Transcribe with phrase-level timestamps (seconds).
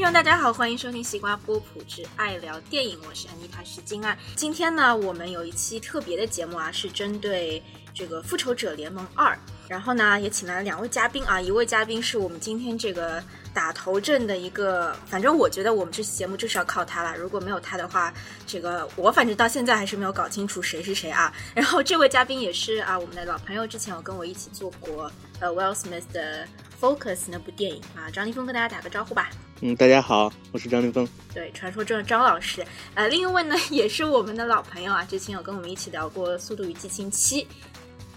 [0.00, 4.16] 听众大家好，欢迎收听西瓜波普之爱聊电影，我是安妮塔石金啊。
[4.34, 9.34] 今天呢，我们有一期特别的节目啊，是针对这个《复仇者联盟二》，
[9.68, 18.10] 然后呢，也请来了两位嘉宾啊，一位嘉宾是我们今天这个打头阵的一个，反正我觉得我们这期节目就是要靠他了，如果没有他的话，
[18.46, 21.30] 这个我反正到现在还是没有搞清楚谁是谁啊。
[21.54, 26.48] 然后这位嘉宾也是啊，我们的老朋友，之前有跟我一起做过呃 Will Smith 的
[26.80, 29.28] Focus 那部电影啊，张立峰跟大家打个招呼吧。
[29.62, 31.06] 嗯，大家好，我是张凌峰。
[31.34, 32.64] 对，传说中的张老师。
[32.94, 37.42] 呃，另一位呢，也是我们的老朋友啊，之前有跟我们一起聊过《速度与激情七》，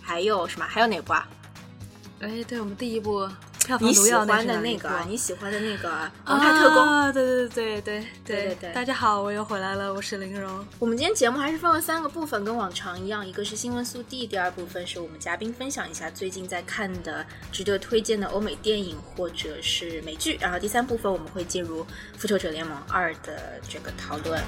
[0.02, 0.66] 还有什么？
[0.66, 1.27] 还有哪部啊？
[2.23, 3.27] 哎，对我们第一部。
[3.79, 5.89] 你喜欢的那个，你喜欢的那个
[6.25, 8.73] 《王牌特工》啊，对对对对对对对。
[8.73, 10.65] 大家好，我又回来了，我是林荣。
[10.79, 21.83] 我们今天节目还是分为三个部分，跟往常一样，一个是新闻速递，第二部分是我们嘉宾分享一下最近在看的值得推荐的欧美电影或者是美剧，然后第三部分我们会进入
[22.17, 24.41] 《复仇者联盟二》的这个讨论。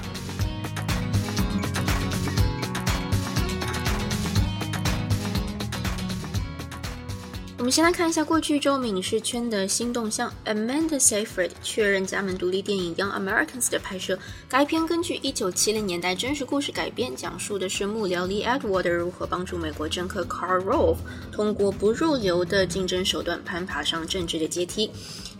[7.66, 10.32] 我们先来看一下过去一周影视圈的新动向。
[10.44, 14.16] Amanda Seyfried 确认加盟独立电影《Young Americans》的拍摄。
[14.48, 20.98] 该片根据1970年代真实故事改编，讲述的是幕僚 Lee Edward 如何帮助美国政客 Karl Rove
[21.32, 24.88] 通过不入流的竞争手段攀爬上政治的阶梯。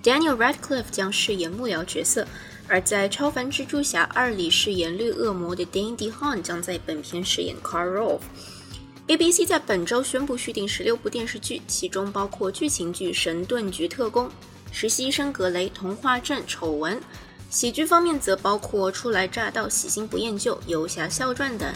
[0.03, 2.27] Daniel Radcliffe 将饰演幕僚角色，
[2.67, 8.21] 而在《超凡蜘蛛侠2》里饰演绿恶魔的 Dane DeHaan 将在本片饰演 Karl Rove。
[9.09, 14.27] ABC 在本周宣布续订十六部电视剧，其中包括剧情剧《神盾局特工》、
[14.73, 17.01] 实习医生格雷、童话镇丑闻。
[17.49, 21.73] 喜剧方面则包括《初来乍到》、喜新不厌旧、游侠笑传等。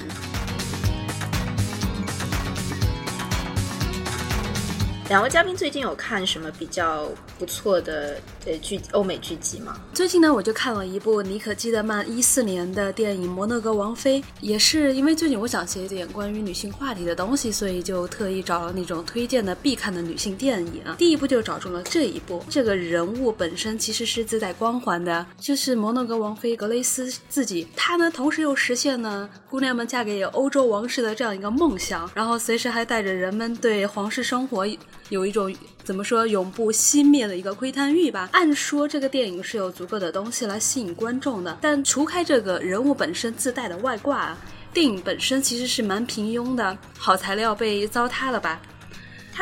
[5.10, 8.16] 两位嘉宾最近有看什么比较不错的
[8.46, 9.76] 呃剧欧美剧集吗？
[9.92, 20.84] 最近呢，我就看了一部尼可基德曼一四年的电影《摩纳哥王妃》，也是因为最近我想写一点关于女性话题的东西，所以就特意找了那种推荐的必看的女性电影。
[20.96, 22.44] 第一部就找中了这一部。
[22.48, 27.66] 这个人物本身其实是自带光环的，就是摩纳哥王妃格雷斯自己。
[27.74, 34.64] 她呢，同时又实现了姑娘们嫁给欧洲王室的这样一个梦想，然后随时还带着人们对皇室生活。
[35.10, 35.54] 有一种
[35.84, 38.30] 怎么说永不熄灭的一个窥探欲吧。
[38.32, 44.36] 按说这个电影是有足够的东西来吸引观众的，但除开这个人物本身自带的外挂，
[44.72, 46.78] 电影本身其实是蛮平庸的。
[46.96, 48.60] 好材料被糟蹋了吧？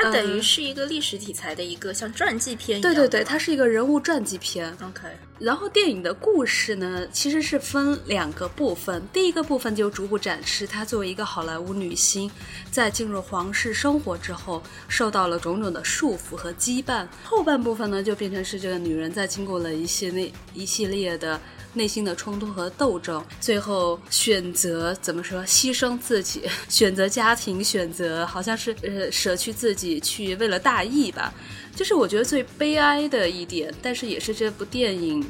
[0.02, 2.94] 它等于是一个历史题材的一个像传记片一样。
[2.94, 4.72] 对对对，它是一个人物传记片。
[4.82, 5.08] OK。
[5.38, 9.00] 然后电影的故事呢，其实是分两个部分。
[9.12, 12.30] 第一个部分就逐步展示她作为一个好莱坞女星，
[12.70, 17.06] 在进入皇室生活之后，受到了种种的束缚和羁绊。
[17.22, 21.40] 后半部分呢，就变成是这个女人在经过了一系列一系列的。
[21.74, 25.42] 内心的冲突和斗争，最后选择怎么说？
[25.44, 31.32] 牺牲自己，选择家庭，选择好像是呃舍去自己去为了大义吧。
[31.76, 35.24] 就是我觉得最悲哀的一点，但是也是这部电影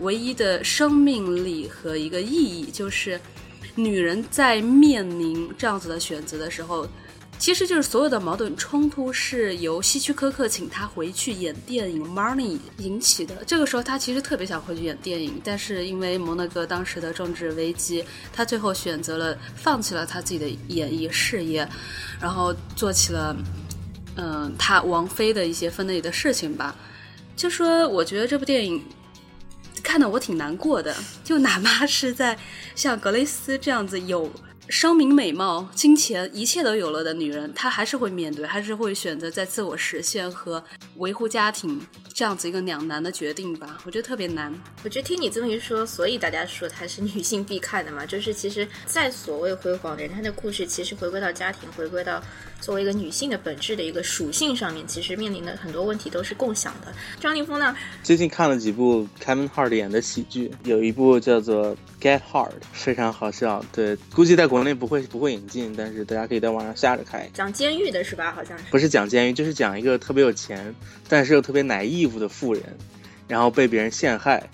[0.00, 3.18] 唯一的生命力和一个意义，就是
[3.74, 6.86] 女人在面临这样子的选择的时候。
[7.38, 13.44] 其实就是所有的矛盾冲突是由希区柯克请他回去演电影《Money》引起的。
[13.46, 18.02] 这个时候他其实特别想回去演电影，但是因为摩纳哥当时的政治危机，
[18.32, 21.68] 他最后选择了放弃了他自己的演艺事业，
[22.20, 23.36] 然后做起了
[24.16, 26.74] 嗯他王菲的一些分内的事情吧。
[27.36, 28.82] 就说我觉得这部电影
[29.82, 32.36] 看得我挺难过的，就哪怕是在
[32.74, 34.28] 像格雷斯这样子有。
[34.68, 40.62] 声名、美貌、金钱，一切都有了的女人，她还是会面对，还是会选择在自我实现和
[40.96, 41.80] 维护家庭
[42.12, 43.78] 这样子一个两难的决定吧。
[43.84, 44.52] 我觉得特别难。
[44.82, 48.04] 我觉得听你这么一说，所以大家说她是女性必看的嘛。
[48.06, 52.20] 就是其实，在所谓辉煌的人，她的故事其实回归到家庭，回归到
[52.60, 56.92] 作为一个女性的本质的一个属性上面，其实面临的很多问题都是共享的。
[57.20, 57.76] 张凌峰呢？
[58.02, 61.76] 最近看了几部 Kevin Hart 演的喜剧，有一部叫做。
[61.98, 67.28] Get Hard 非常好笑，对，估计在国内不会不会引进，但是大家可以在网上下着看。
[67.32, 68.32] 讲监狱的是吧？
[68.32, 68.64] 好像是。
[68.70, 70.74] 不是讲监狱，就是讲一个特别有钱，
[71.08, 72.62] 但是又特别奶义务的富人，
[73.28, 74.48] 然后被别人陷害，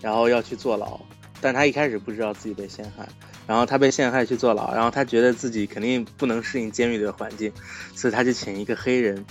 [0.00, 1.00] 然后要去坐牢，
[1.40, 3.08] 但他一开始不知道自己被陷害，
[3.46, 7.52] 然后他被陷害去坐牢，然后他觉得自己肯定不能适应监狱的环境，
[7.94, 9.24] 所以他就请一个黑人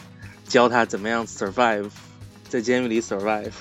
[0.47, 1.89] 教他怎么样 survive，
[2.47, 3.51] 在监狱里 survive。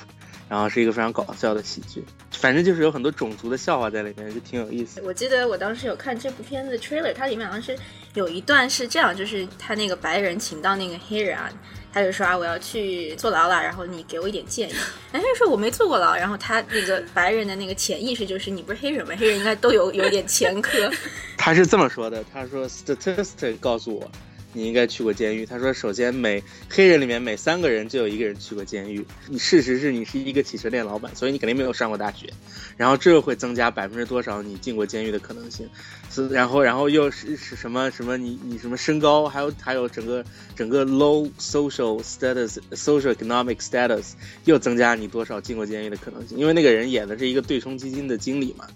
[0.48, 2.04] 然后是一个非常搞笑的喜剧。
[2.32, 5.00] 反正就是有很多种族的笑话在里面，就挺有意思。
[5.02, 7.76] 我记得我当时有看这部片子的 trailer，它里面好像是
[8.14, 11.50] 有一段是这样，就是他那个白人请到那个黑人啊，
[11.92, 14.72] 他就说啊我要去坐牢了，然后你给我一点建议。
[15.10, 19.14] 然后他就说我没坐过牢，然后他那个白人的那个潜意识就是你不是黑人吗？
[19.18, 20.88] 黑人应该都有有点前科。
[21.36, 24.08] 他是这么说的，他说 statistic 告诉我。
[24.52, 25.44] 你应该去过监狱。
[25.46, 29.04] 他说，首先每黑人里面每三个人就有一个人去过监狱。
[29.28, 32.28] 你事实是你是一个汽车店老板，所以你肯定没有上过大学。
[32.76, 35.68] 然后这又会增加百分之多少你进过监狱的可能性？
[36.10, 40.24] 是然后然后又是是什么什么你你什么身高，还有还有整个
[40.56, 44.12] 整个 low social status social economic status
[44.44, 46.38] 又增加你多少进过监狱的可能性？
[46.38, 48.66] 因为那个人演的是一个对冲基金的经理嘛。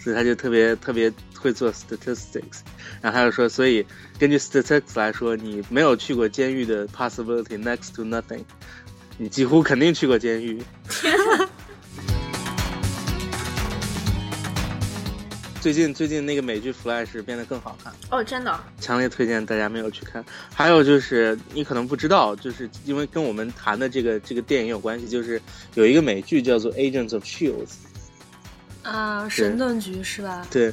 [0.00, 1.10] 所以他就特别特别
[1.44, 2.60] 会做 statistics，
[3.02, 3.84] 然后他就说，所以
[4.18, 8.42] 根据 statistics 来说，你没有去过监狱的 possibility next to nothing，
[9.18, 10.62] 你几乎肯定去过监狱。
[15.60, 20.24] 最近最近那个美剧 Flash 变得更好看哦，真的，强烈推荐大家没有去看。
[20.54, 25.38] 还有就是你可能不知道，就是因为跟我们谈的这个这个电影有关系，就是
[25.74, 27.68] 有一个美剧叫做 Agents of Shield。
[28.82, 30.46] 啊，神盾局是吧？
[30.50, 30.70] 对，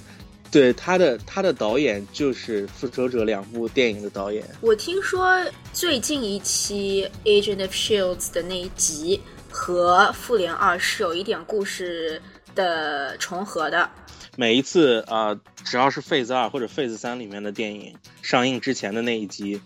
[0.51, 4.45] 对，他的他的导演就是《复仇者》两部电影的导演。
[4.59, 12.21] 我听说最近一期《Agent of Shields》的那一集和《复联二》是有一点故事
[12.53, 13.89] 的重合的。
[14.35, 19.61] 每一次啊，只要是 Phase 二或者 Phase 三里面的电影上映之前的那一集。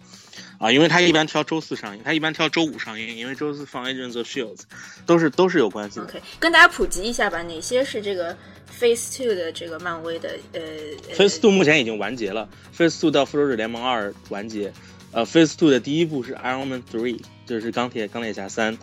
[0.57, 4.59] 啊，因为他一般挑周四上映，他一般挑周五上映，因为周四放 Agents of Shield，
[5.05, 6.05] 都是都是有关系的。
[6.05, 8.35] OK，跟大家普及一下吧，哪些是这个
[8.79, 10.61] Phase Two 的这个漫威的呃
[11.13, 14.71] ？Phase Two 目前已经完结了，Phase Two 到复仇者联盟二完结，
[15.11, 18.77] 呃，Phase Two 的第一部是 Iron Man Three，就是钢铁钢铁侠三，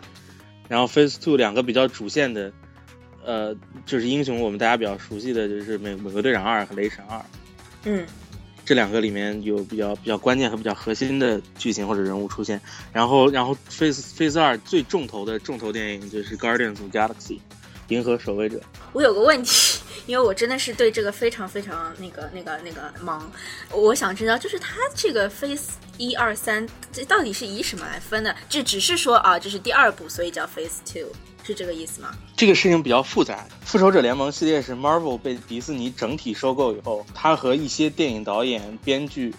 [0.69, 2.51] 然后 Phase Two 两个比较主线的，
[3.25, 3.55] 呃，
[3.85, 7.19] 就是英雄我们大家比较熟悉的就是美美国队长二和雷神二，
[7.85, 8.05] 嗯。
[8.65, 12.59] 这两个里面有比较比较关键和比较核心的剧情或者人物出现，
[12.91, 17.39] 然后然后 Phase Phase 二最重头的重头电影就是 Guardians of Galaxy，
[17.89, 18.61] 银河守卫者。
[18.93, 23.29] 我有个问题，因为我真的是对这个非常非常那个那个那个忙，
[23.71, 28.33] 我想知道就是它这个 Phase 一二三这到底是以什么来分的？
[28.47, 31.11] 就只是说啊，这是第二部，所以叫 Phase Two。
[31.43, 32.11] 是这个意思吗？
[32.35, 33.45] 这个事情比较复杂。
[33.61, 39.33] 复仇者联盟系列是 Marvel 被迪士尼整体收购以后，它和一些电影导演、编剧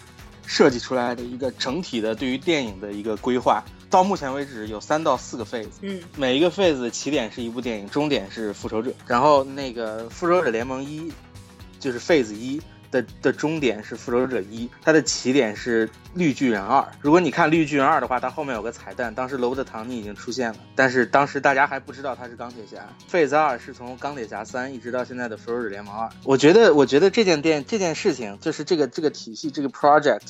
[0.45, 3.63] 设计出来的一个整体的对于电影的一个规划。
[3.89, 8.93] 到目前为止有三到四个 phase，嗯，每一个 phase 的起点是一部电影，终点是复仇者。
[9.07, 11.11] 然后那个复仇者联盟一
[11.79, 12.61] 就是 phase 一。
[12.91, 16.85] 的的终点是复仇者一，它的起点是绿巨人二。
[17.01, 22.77] 如果你看绿巨人二的话，它后面有个彩蛋，当时罗伯特唐尼已经出现了，但是当时大家还不知道他是钢铁侠。
[23.11, 26.09] Phase 二是从钢铁侠三一直到现在的复仇者联盟二。
[26.23, 30.21] 我觉得，我觉得这件电这件事情，就是这个这个体系这个 project，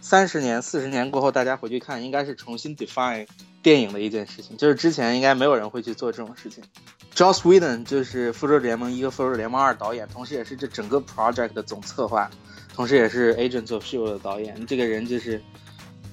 [0.00, 3.26] 三十年四十年过后，大家回去看，应该是重新 define
[3.62, 6.64] 电影的一件事情，就是之前应该没有人会去做这种事情。
[7.14, 12.30] Joss Whedon 就是《复仇者联盟一》和《复仇者联盟二》导演，同时也是这整个 project 的总策划，
[12.74, 14.66] 同时也是 Agents of Shield 的导演。
[14.66, 15.42] 这个人就是，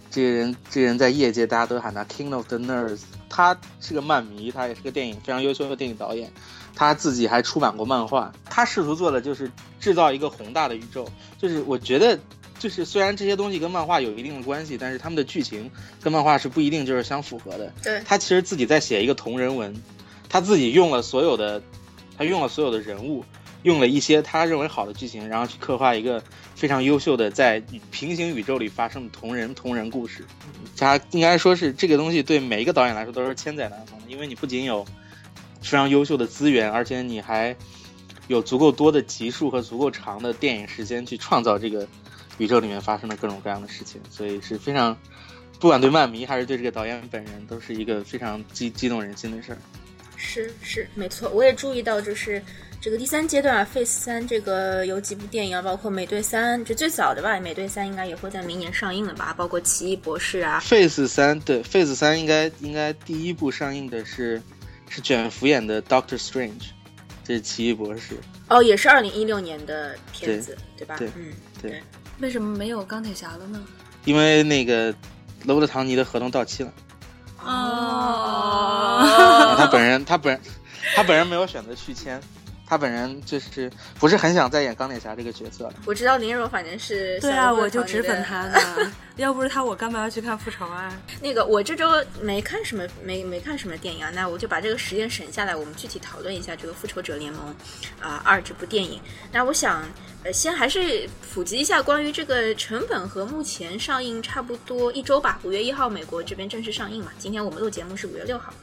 [0.10, 3.02] 这个人，这个人在业界大家都喊他 King of the Nerds。
[3.30, 6.32] 他是个漫迷，他也是个电影非常优秀的电影导演。
[6.74, 8.34] 他自己还出版过漫画。
[8.46, 11.08] 他试图做的就是制造一个宏大的宇宙。
[11.38, 12.18] 就是我觉得，
[12.66, 15.70] 就是虽然这些东西跟漫画有一定的关系，但是他们的剧情
[16.02, 17.72] 跟漫画是不一定就是相符合的。
[17.84, 19.72] 对他其实自己在写一个同人文。
[20.28, 21.62] 他自己用了所有的，
[22.18, 23.24] 他用了所有的人物，
[23.62, 26.24] 用了一些他认为好的剧情，然后去刻画一个
[26.56, 30.26] 非常优秀的在平行宇宙里发生的同人同人故事。
[30.76, 34.84] 他应该说是这个东西对每一个导演来说都是千载难逢的，因为你不仅有
[35.62, 37.56] 非常优秀的资源，而且你还
[38.28, 41.88] 有足够多的集数和足够长的电影时间去创造这个
[42.38, 44.98] 宇宙里面发生的各种各样的事情，所以是非常，
[45.60, 49.58] 不管对漫迷还是对这个导演本人，都是一个非常激激动人心的事儿。
[50.18, 52.42] 是是没错，我也注意到，就是
[52.80, 60.62] 这个第三阶段啊，Face 三这个有几部电影啊，包括美队三，这最早的吧，美队三应该也会在明年上映了吧，包括奇异博士啊。
[60.62, 64.42] Face 三对 Face 三应该应该第一部上映的是
[64.90, 66.70] 是卷福演的 Doctor Strange，
[67.24, 68.16] 这是奇异博士。
[68.48, 70.96] 哦，也是二零一六年的片子，对吧？
[70.98, 71.84] 对，嗯，对。
[72.20, 73.62] 为什么没有钢铁侠了呢？
[74.06, 74.94] 因为那个
[75.44, 76.72] 罗伯特唐尼的合同到期了。
[77.44, 79.06] 哦，
[79.58, 80.40] 他本人，他本，
[80.96, 82.22] 他本人没有选择续签，
[82.68, 85.74] 他本人就是不是很想再演钢铁侠这个角色了。
[85.86, 88.92] 我知道林荣反正是对啊，我就只粉粉他呢。
[89.18, 90.92] 要不是他，我干嘛要去看复仇啊？
[91.22, 91.90] 那个我这周
[92.22, 97.56] 没看什么没没看什么电影啊，那我就把这个时间省下来，我们具体讨论一下这个《复仇者联盟》
[98.06, 99.00] 啊、二这部电影。
[99.32, 99.86] 那我想
[100.24, 107.14] 呃先还是普及一下关于这个成本和目前上映差不多一周吧，五月一号美国这边正式上映嘛。
[107.18, 108.54] 今天我们录节目是五月六号。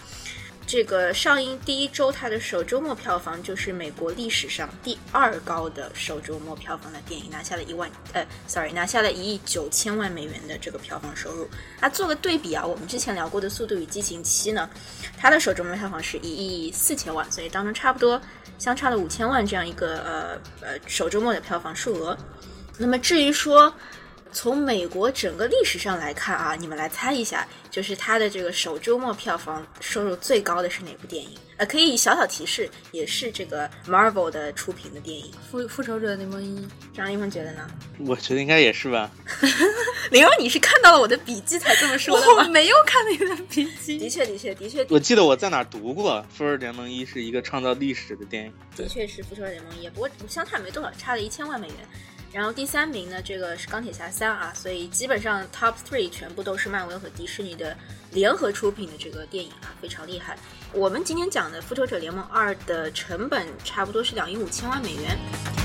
[0.67, 11.47] 这个上映第一周，它的首周末票房就是美国历史上第二高的首周末票房的电影，拿下了一万呃，sorry，拿下了一亿九千万美元的这个票房收入。
[11.81, 14.71] 那做个对比啊，我们之前聊过的《速度与激情七》呢，
[15.19, 18.21] 它的首周末票房是一亿四千万，所以当中差不多
[18.59, 22.17] 相差了五千万这样一个呃呃首周末的票房数额。
[22.79, 23.75] 那么至于说。
[24.33, 31.31] 从美国整个历史上来看啊，你们来猜一下，就是它的这个首周末票房收入最高的是哪部电影？
[31.59, 35.31] 呃，可以小小提示，也是这个 Marvel 的出品的电影。
[35.51, 37.69] 复复仇者联盟一，张一峰觉得呢？
[38.07, 39.11] 我觉得应该也是吧。
[40.11, 42.35] 林儿，你是看到了我的笔记才这么说的吗？
[42.43, 43.99] 我没有看你的笔记。
[43.99, 48.53] 的确，的确，的确，我记得我在哪儿读过，《复仇者联盟一》是一个创造历史的电影。
[48.75, 51.77] 的确是《复仇者联盟一》，不过相差没多少，差了一千万美元。
[52.33, 57.77] 然后第三名呢，这个是钢铁侠三啊，所以基本上 top three 全部都是漫威和迪士尼的
[58.11, 60.39] 联合出品的这个电影啊，非常厉害。
[60.73, 65.62] 我们今天讲的《复仇者联盟二》的成本差不多是两亿五千万美元。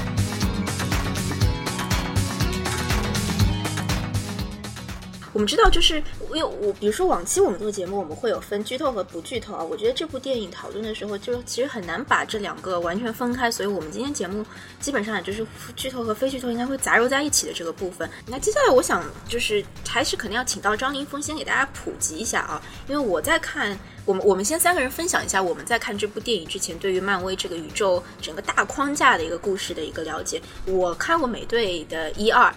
[5.37, 5.97] 我们知道，就是
[6.33, 9.63] 因为我，比如说往期我们做节目，我们会有分剧透和不剧透啊。
[9.63, 14.43] 我觉得这部电影讨论的时候，就其实很难把这两个完全分开，所以我们今天节目
[14.79, 18.09] 基本上也就是剧透和非剧透应该会杂糅在一起的这个部分。
[18.25, 30.41] 那接下来我想就是还是肯定要请到张凌峰先给大家普及一下啊，因为我在看我们我们先三个人分享一下我们在看这部电影之前对于漫威这个宇宙整个大框架的一个故事的一个了解。
[30.65, 32.51] 我看过美队的一二。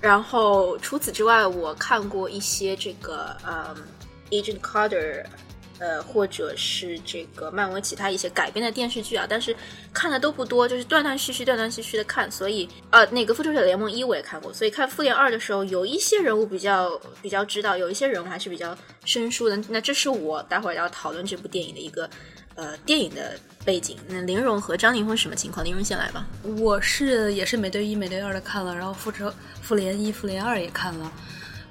[0.00, 3.74] 然后除此之外，我看过一些这个呃
[4.30, 5.24] ，Agent Carter，
[5.78, 9.56] 呃，或者是这个漫威其他一些改编的电视剧啊，但是
[9.92, 12.30] 看的都不多，就是断断续续、断断续续的看。
[12.30, 19.56] 所以呃，那个复仇者联盟一我也看过，所以看复联二的时候，有一些人物比较比较知道，有一些人物还是比较生疏的。
[19.68, 22.08] 那这是我待会儿要讨论这部电影的一个
[22.56, 23.38] 呃电影的。
[23.66, 25.66] 背景，那林荣和张凌峰什么情况？
[25.66, 26.24] 林荣先来吧。
[26.44, 29.28] 我是也是美队一、美队二的看了，然后复仇
[29.60, 31.12] 复联一、复联二也看了，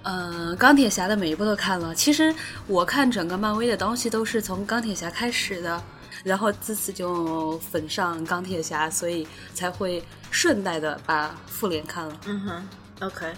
[0.04, 1.96] 呃，钢铁侠的每一部都看了。
[1.96, 2.36] 其实
[2.68, 5.82] 我看整个漫威的东西都是从钢铁侠开始的，
[6.26, 12.20] 然后自此就粉上钢铁侠，所以才会顺带的把复联看了。
[12.26, 12.68] 嗯哼
[13.00, 13.34] ，OK。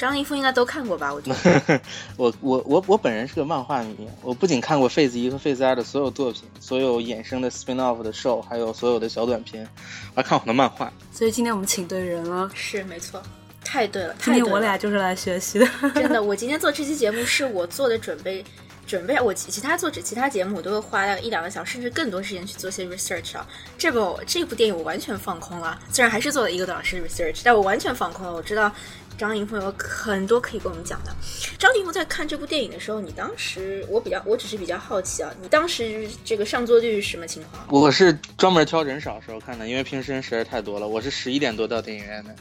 [0.00, 1.12] 张一峰应该都看过吧？
[1.12, 1.80] 我觉得，
[2.16, 9.68] 我我我我本人是个漫画迷，我不仅看过 Phase 一和 Phase 二的所有作品，所有衍生的 spin off 的 show，还有所有的小短片，
[10.14, 10.90] 还看很多漫画。
[11.12, 13.22] 所以今天我们请对人了，是没错，
[13.62, 14.14] 太对了。
[14.18, 16.22] 太对了我俩就是来学习的， 真的。
[16.22, 18.42] 我今天做这期节目是我做的准备，
[18.86, 23.46] 准备我其他做其他节目我都会花一两个小时甚至更多时间去做些 research 啊。
[23.76, 28.32] 这部这部电影我完全放空了，虽然还是做了一个多小时 research，但我完全放空了。
[28.32, 28.72] 我知道。
[29.20, 31.14] 张凌峰有很多可以跟我们讲的。
[31.58, 37.62] 张凌峰在看这部电影的时候，你当时我比较，我只是比较好奇啊，你当时这个上座率是什么情况？
[37.68, 40.88] 我是专门挑人少时候看的，因为平时人实在太多了。
[40.88, 42.34] 我是十一点多到电影院的，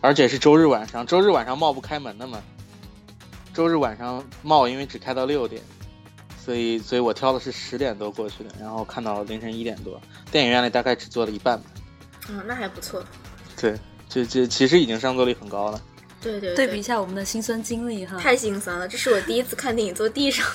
[0.00, 2.40] 而且是周日晚上，周日晚上冒不开门的嘛。
[3.52, 5.60] 周日晚上冒，因为只开到六点，
[6.40, 10.00] 所以所以我挑的是十点多过去的，然后看到凌晨一点多。
[10.30, 11.66] 电影院里大概只坐了一半吧。
[12.28, 13.02] 嗯，那还不错。
[13.60, 13.76] 对，
[14.08, 15.82] 这这其实已经上座率很高了。
[16.26, 18.88] 对对，对比一下我们的辛酸经历哈，太心酸了。
[18.88, 20.46] 这是我第一次看电影坐地上，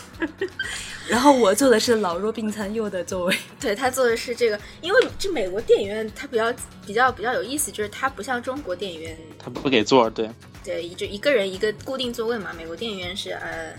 [1.07, 3.37] 然后我坐的是老弱病残幼的座位。
[3.59, 6.53] 对他坐的是这个，因为这美国电影院它比较
[6.85, 10.29] 比较比较有意思，就是它不像中国电影院，它不给座，对
[10.63, 12.51] 对，就一个人一个固定座位嘛。
[12.57, 13.73] 美国电影院是呃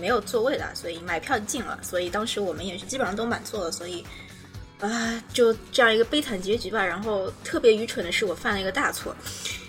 [0.00, 4.04] 没有座位的，所以买票进了，所以当时我们也是基本上都满座了，所以
[4.80, 6.84] 啊就这样一个悲惨结局吧。
[6.84, 9.14] 然后特别愚蠢的是，我犯了一个大错，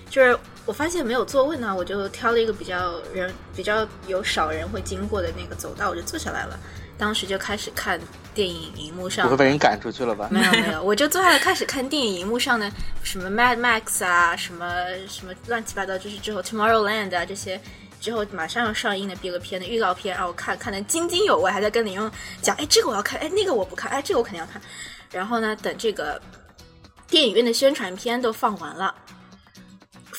[0.10, 0.38] 就是。
[0.66, 6.60] 我发现没有座位呢，我就挑了一个比较人比较有少人会经过的那个走道，我就坐下来了。
[6.98, 7.98] 当时就开始看
[8.34, 10.28] 电影荧幕上，不会被人赶出去了吧？
[10.30, 12.70] 没有没有， 我就坐下来开始看电影荧幕上的
[13.04, 14.68] 什么 Mad Max 啊，什么
[15.08, 17.60] 什么乱七八糟，就是之后 Tomorrowland 啊这些，
[18.02, 22.12] 之后马上要上映的别个片的预告片啊，我看看的津津有味，还在跟李用
[22.42, 24.62] 讲，哎，这个我要看，哎，那个我不看，哎，这个我肯定要看。
[25.10, 26.22] 然后呢，等这个
[27.08, 28.94] 电影院的宣传片都放完了。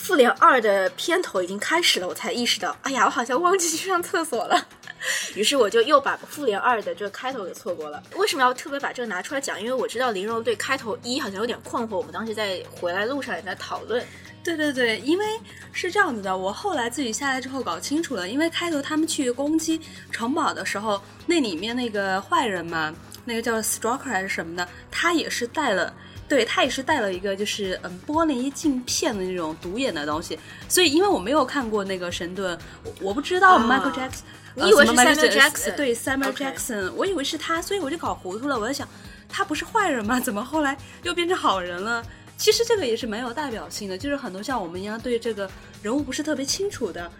[0.02, 4.66] 复联二的片头已经开始了，我才意识到，哎呀，我好像忘记去上厕所了。
[5.36, 8.02] 于是我就又把复联二的这个开头给错过了。
[8.16, 9.60] 为什么要特别把这个拿出来讲？
[9.60, 14.04] 因为我知道林柔对开头一好像有点困惑，我们当时在回来路上也在讨论。
[14.42, 15.24] 对对对，因为
[15.70, 19.78] 是这样子的，我后来自己下来之后搞清楚了，因为开头他们去攻击
[20.10, 22.92] 城堡的时候，那里面那个坏人嘛，
[23.26, 25.92] 那个叫 Stalker 还是什么的，他也是带了。
[26.30, 34.20] 对他也是带了一个就是嗯玻璃镜片的那种独眼的东西，所以因为我没有看过那个神盾，我我不知道 Michael Jackson，
[34.54, 35.74] 你以为是 Samuel Jackson？
[35.74, 38.56] 对 Samuel Jackson，我以为是他，所以我就搞糊涂了。
[38.56, 38.88] 我在想，
[39.28, 40.20] 他不是坏人吗？
[40.20, 42.00] 怎么后来又变成好人了？
[42.36, 45.50] 其实这个也是蛮有代表性的，就是很多像我们一样对这个
[45.82, 47.10] 人物不是特别清楚的。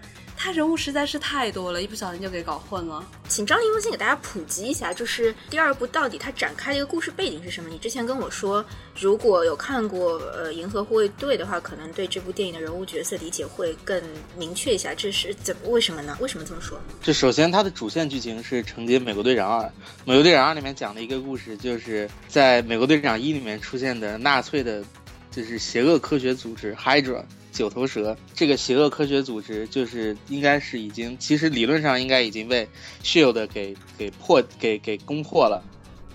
[0.43, 3.07] 他人物实在是太多了，一不小心就给搞混了。
[3.29, 7.69] 请张凌峰先给大家普及一下，就是第二部到底它展开的一个故事背景是什么？
[7.69, 8.65] 你之前跟我说，
[8.99, 14.03] 如果有看过呃《银河护卫队》的话，可能对这部电影的人物角色理解会更
[14.35, 14.95] 明确一下。
[14.95, 16.17] 这是怎么为什么呢？
[16.21, 16.81] 为什么这么说？
[17.03, 19.65] 这首先它的主线剧情是承接《美国队长二》，
[20.07, 24.83] 《美国队长二》里面讲的一个故事，就是在《美国队长一》里面出现的纳粹的，
[25.31, 27.23] 就是邪恶科学组织 Hydra。
[27.61, 32.67] 九头蛇这个邪恶科学组织，就是应该是已经，其实理论上应该已经被
[33.03, 35.63] Shield 给给破给给攻破了。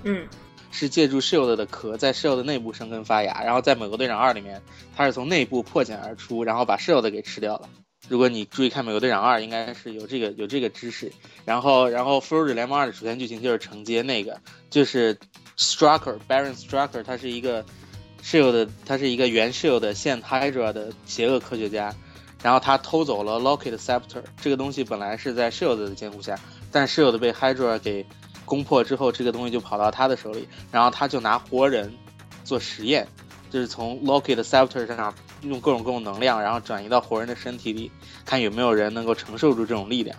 [0.03, 0.27] 嗯，
[0.71, 4.59] 是借助 Shield 的壳在 Shield 内部生根发芽，然后在美国队长二里面，
[4.95, 7.69] 它是从内部破茧而出，然后把 Shield 给吃掉了。
[8.09, 11.11] 如果你注意看美国队长二，应该是有这个有这个知识。
[11.45, 15.15] 然后然后复仇者联盟二的主线剧情就是承接那个，就是
[15.59, 17.63] Strucker Baron Strucker，他是一个。
[18.27, 21.93] 室友的他是一个原室友的现 Hydra 的邪恶科学家，
[22.41, 26.35] 然后他偷走了 Locke 的 Scepter，这个东西本来是在室友的监护下，
[26.71, 28.03] 但室友的被 Hydra 给
[28.43, 31.93] 攻破之后，这个东西就跑到他的手里，然后他就拿活人
[32.43, 33.07] 做实验，
[33.51, 35.13] 就是从 Locke 的 Scepter 身上
[35.43, 37.91] 用各种各种能量，然后转移到活人的身体里，
[38.25, 40.17] 看有没有人能够承受住这种力量，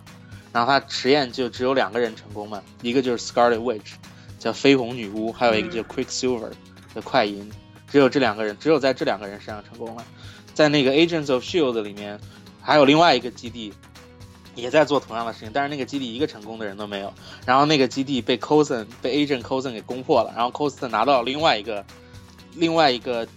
[0.53, 3.95] 然后他实验就只有两个人成功嘛，一个就是 Scarlet Witch，
[4.39, 6.51] 叫绯红女巫，还有一个叫 Quicksilver
[6.93, 7.51] 的快银。
[7.89, 10.03] 只有这两个人，只有在这两个人身上成功了。
[10.53, 12.19] 在那个 Agents of Shield 里面，
[12.61, 13.71] 还有另外一个基地
[14.55, 17.13] 也在做同样的事情，但是那个基地一个成功的人都没有。
[17.45, 21.85] 然后那个基地被 c o s e n 被 Agent c o s e n 给攻破了，然后 Coulson 拿到了另外一个
[22.55, 23.27] 另外一个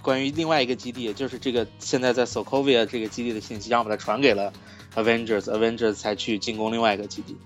[0.00, 4.52] 关于另外一个基地，也就是这个现在在 Sokovia 这个基地的信息，然后把它传给了
[4.94, 7.36] Avengers，Avengers 才去进攻另外一个基地。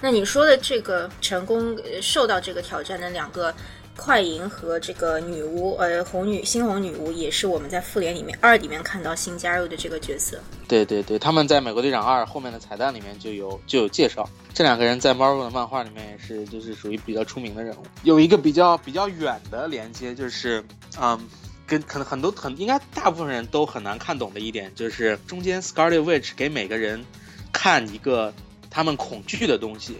[0.00, 3.54] 那你说的这个成功受到这个挑战的两个。
[3.98, 10.38] 快银和这个女巫，呃，红女猩红女巫也是我们在复联里面二里面看到新加入的这个角色。
[10.68, 17.82] 对对对，他们在美国队长二后面的彩蛋里面就有就有介绍，这两个人在 Marvel 的漫画里面也是就是属于比较出名的人物。
[18.04, 20.64] 有一个比较比较远的连接，就是
[21.00, 21.18] 嗯，
[21.66, 27.04] 跟可能很多很应该大部分人都很难看懂的一点，就是中间 Scarlet Witch 给每个人
[27.52, 28.32] 看一个
[28.70, 29.96] 他们恐惧的东西。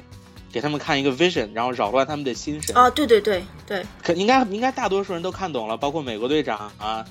[0.52, 2.76] 给他们看一个 vision，然后扰乱他们的心神。
[2.76, 7.04] 啊，对对对对，可应该应该大多数人都看懂了，包括美国队长啊，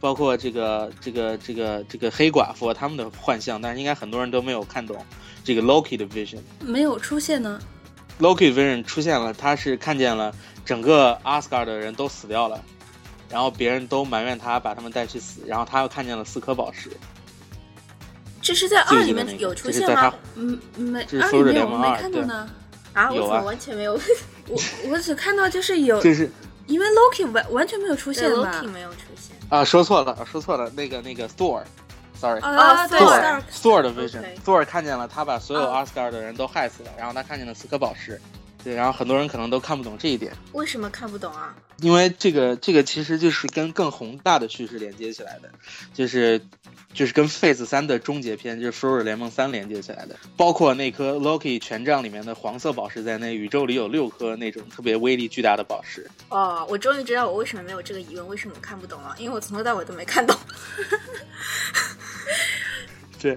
[0.00, 4.96] 包括这个这个这个这个黑寡妇他们的幻象，但是应该很多人都没有看懂
[5.42, 6.40] 这个 Loki 的 vision。
[6.60, 7.58] 没有出现呢
[8.20, 12.62] ？Loki vision 出现了，他是看见了整个 Asgard 的人都死掉了，
[13.30, 16.90] 然后别人都埋怨他把他们带去死，然后他又看见了四颗宝石。
[18.42, 20.14] 这是在二里面有出现吗？
[20.34, 22.46] 嗯，没，二里面我没看到呢。
[22.94, 23.92] 啊，我怎么完全没有？
[24.48, 26.30] 我我只看到就是有，就是
[26.66, 38.20] 因为 Loki 完完全没有出现吧？Loki 没有出现啊，说错了，说错了，那个那个 Thor，sorry，啊，Thor，Thor 的 vision，Thor 看见了，他把所有 Asgard 的人都害死了，然后他看见了四颗宝石，
[38.64, 40.32] 对，然后很多人可能都看不懂这一点。
[40.52, 41.54] 为什么看不懂啊？
[41.82, 45.50] 因为这个这个其实就是跟更宏大的叙事连接起来的，
[45.92, 46.40] 就是。
[46.94, 56.08] 就是跟 Phase 三的终结篇，就是复仇者联盟三连接起来的，包括那颗 Loki 权杖里面的黄色宝石在内，宇宙里有六颗那种特别威力巨大的宝石。
[56.28, 59.12] 哦，我终于知道我为什么没有这个疑问，为什么看不懂了？
[59.18, 60.38] 因为我从头到尾都没看懂。
[63.18, 63.36] 这，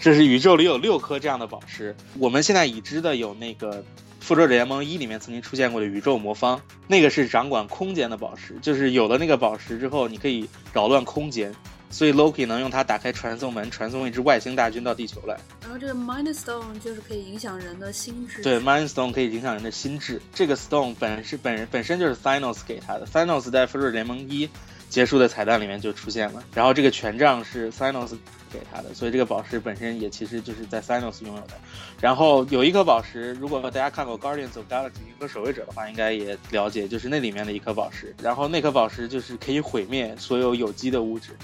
[0.00, 1.94] 这是宇宙里有六颗这样的宝石。
[2.18, 3.84] 我们现在已知的有那个
[4.26, 11.54] 复仇者联盟一里面曾经出现过的宇宙魔方，那个是掌管空间的宝石，就是有了那个宝石之后，你可以扰乱空间。
[11.90, 15.36] 所以 Loki 能用它打开传送门，传送一支外星大军到地球来。
[15.62, 18.42] 然后这个 Mind Stone 就是可以影响人的心智。
[18.42, 20.20] 对，Mind Stone 可以影响人的心智。
[20.34, 23.06] 这个 Stone 本是本人本身就是 Thanos 给他的。
[23.06, 24.50] Thanos 在复仇者联盟一
[24.88, 26.42] 结束的彩蛋里面就出现了。
[26.52, 28.16] 然后这个权杖是 Thanos
[28.56, 31.54] 给他的，所以这个宝石本身也其实就是在 Thanos 拥有的。
[32.00, 38.14] 然后有一颗宝石，如果大家看过 Guardians of Galaxy 银河守卫者的话，应该也了解，就是那里面的一颗宝石。
[38.22, 41.36] 然后那颗宝石就是可以毁灭所有有机的物质。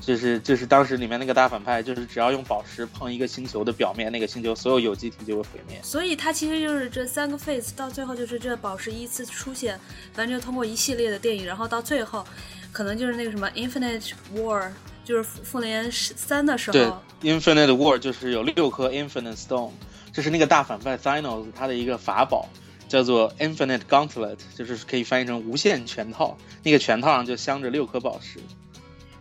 [0.00, 5.80] 就是就是当时里面那个大反派，就是只要用宝石碰一个星球的表面，那个星球所有有机体就会毁灭。
[5.82, 9.80] 所以它其实就是这三个 phase，到最后就是这宝石依次出现，
[10.12, 12.22] 反正就通过一系列的电影，然后到最后，
[12.70, 14.68] 可能就是那个什么 Infinite War，
[15.04, 19.72] 就是复联三的时候对候，，Infinite War 就是有六颗 Infinite Stone，
[20.12, 22.48] 这是那个大反派 Thanos 他的一个法宝，
[22.88, 26.36] 叫做 Infinite Gauntlet，就是可以翻译成无限拳套。
[26.62, 28.40] 那个拳套上就镶着六颗宝石。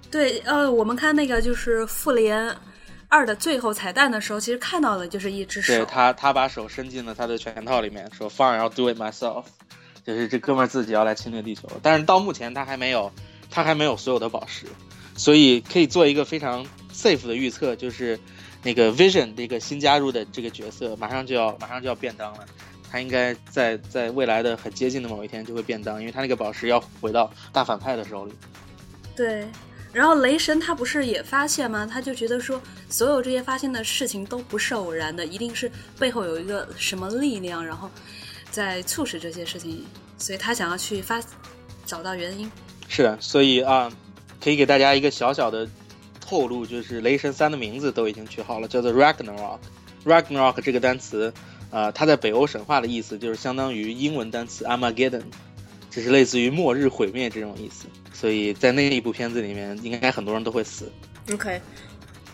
[0.09, 2.55] 对，呃，我们看那个就是复联
[3.09, 5.73] 二的最后彩蛋的时候，其实看到的就是一只手。
[5.73, 9.45] 对他，他把手伸进了他的拳套里面，说 “Fine, I'll do it myself”，
[10.05, 11.67] 就是这哥们儿自己要来侵略地球。
[11.81, 13.11] 但是到目前他还没有，
[13.49, 14.67] 他还没有所有的宝石，
[15.15, 18.19] 所以可以做一个非常 safe 的预测，就是
[18.63, 22.45] 那个 Vision 这个新加入的这个角色，马上就要马上就要变当了。
[22.91, 28.33] 他应该在在未来的很接近的某一天就会变当，因为他那个宝石要回到大反派的手里。
[29.15, 29.47] 对，
[29.91, 31.89] 然后雷神他不是也发现吗？
[31.91, 37.89] 他就觉得说，所有这些发现的事情都不是偶然的，一定是背后有一个什么力量，然后
[38.51, 39.83] 在促使这些事情，
[40.19, 41.19] 所以他想要去发
[41.87, 42.51] 找到原因。
[42.87, 43.91] 是的，所以啊，
[44.43, 45.65] 可以给大家一个小小的
[46.19, 49.59] 透露，就是雷神三的名字都已经取好了，叫做 Ragnarok。
[50.03, 51.33] Ragnarok 这个单词，
[51.71, 55.23] 呃，它在北欧神话的意思就是相当于英文单词 Armageddon，
[55.89, 57.85] 这是类似于末日毁灭这种意思。
[58.11, 60.91] 所以在那一部片子里面，应该很多人都会死。
[61.31, 61.61] OK，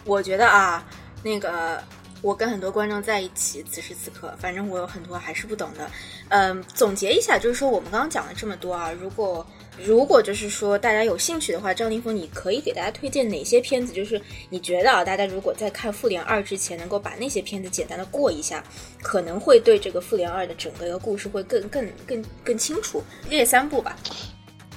[0.03, 0.83] 我觉得啊，
[1.21, 1.79] 那个
[2.23, 5.89] 我跟很多观众在一起，此时此刻，反正我有很多还是不懂的。
[6.29, 9.45] 嗯，总结一下，就是说我们刚刚讲了这么多啊，如果
[9.85, 13.93] 如果就是说大家有兴趣的话，张凌峰，你可以给大家推荐哪些片子？
[13.93, 18.63] 就是你觉得啊，大家如果在看《复联二》之前，能够把那些片子简单的过一下，
[19.01, 23.03] 可能会对这个《复联二》的整个一个故事会更更更更清楚。
[23.29, 23.95] 列三部吧。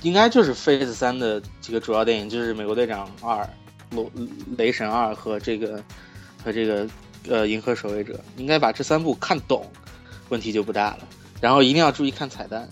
[0.02, 3.48] 应该就是 Phase 三的几个主要电影，就是《美国队长二》、
[4.16, 5.82] 《雷雷神二》和这个
[6.42, 6.88] 和这个
[7.28, 9.64] 呃《银河守卫者》，应该把这三部看懂，
[10.28, 11.08] 问题就不大了。
[11.40, 12.68] 然后一定要注意看彩蛋。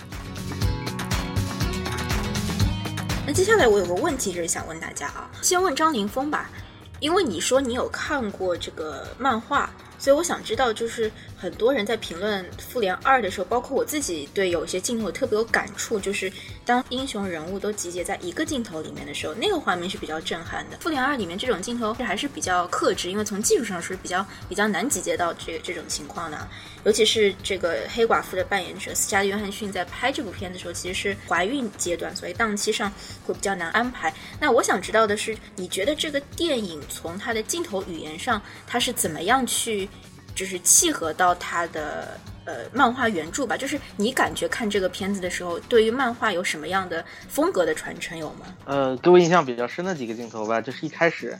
[3.31, 6.51] 那接下来我有个问题就是想问大家啊，先问张凌峰吧，
[6.99, 16.33] 因为你说你有看过这个漫画，所以我想知道，就是很多人在评论《复联二》的时候，包括我自己，对有些镜头特别有感触，就是
[16.65, 20.77] 当英雄人物都集结在一个镜头里面的时候，那个画面是比较震撼的。
[20.81, 26.49] 《复联二》里面这种镜头还是比较克制，因为从技术上是比较比较难集结到这这种情况的。
[26.83, 32.91] 尤其是这个黑寡妇的扮演者斯嘉丽·约翰逊在拍这部片的时候，其实是怀孕阶段，所以档期上
[33.27, 34.15] 会比较难安排。
[34.41, 39.90] 那我想知道的是，你觉得这个电影从它的镜头语言上，它是怎么样去，
[40.35, 43.57] 就是契合到它的呃漫画原著吧？
[43.57, 48.47] 就是你感觉看这个片子的时候，对于漫画有什么样的风格的传承有吗？
[48.65, 51.39] 呃，给我印象比较深的几个镜头吧，就是一开始，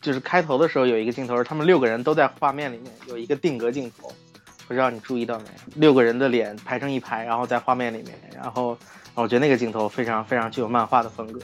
[0.00, 4.12] 就是开头的时候有一个镜头，是他们六个人都在画面里面有一个定格镜头，
[4.66, 5.44] 不知道你注意到没？
[5.76, 8.76] 六个人的脸排成一排，然后在画面里面，然后
[9.14, 11.40] 我觉得那个镜头非常非常具有漫画的风格。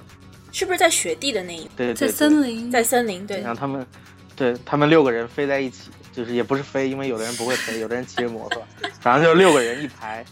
[0.53, 3.25] 是不是在雪地的那一对对对在，森林，在森林？
[3.25, 3.87] 对然，后他们，
[4.35, 8.63] 对他们六个人飞在一起，就是也不是飞，因为有的人不会飞，有的人骑着摩托，
[9.01, 10.25] 反正就六个人一排，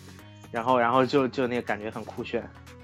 [0.51, 2.43] 然后然后就就那个感觉很酷炫。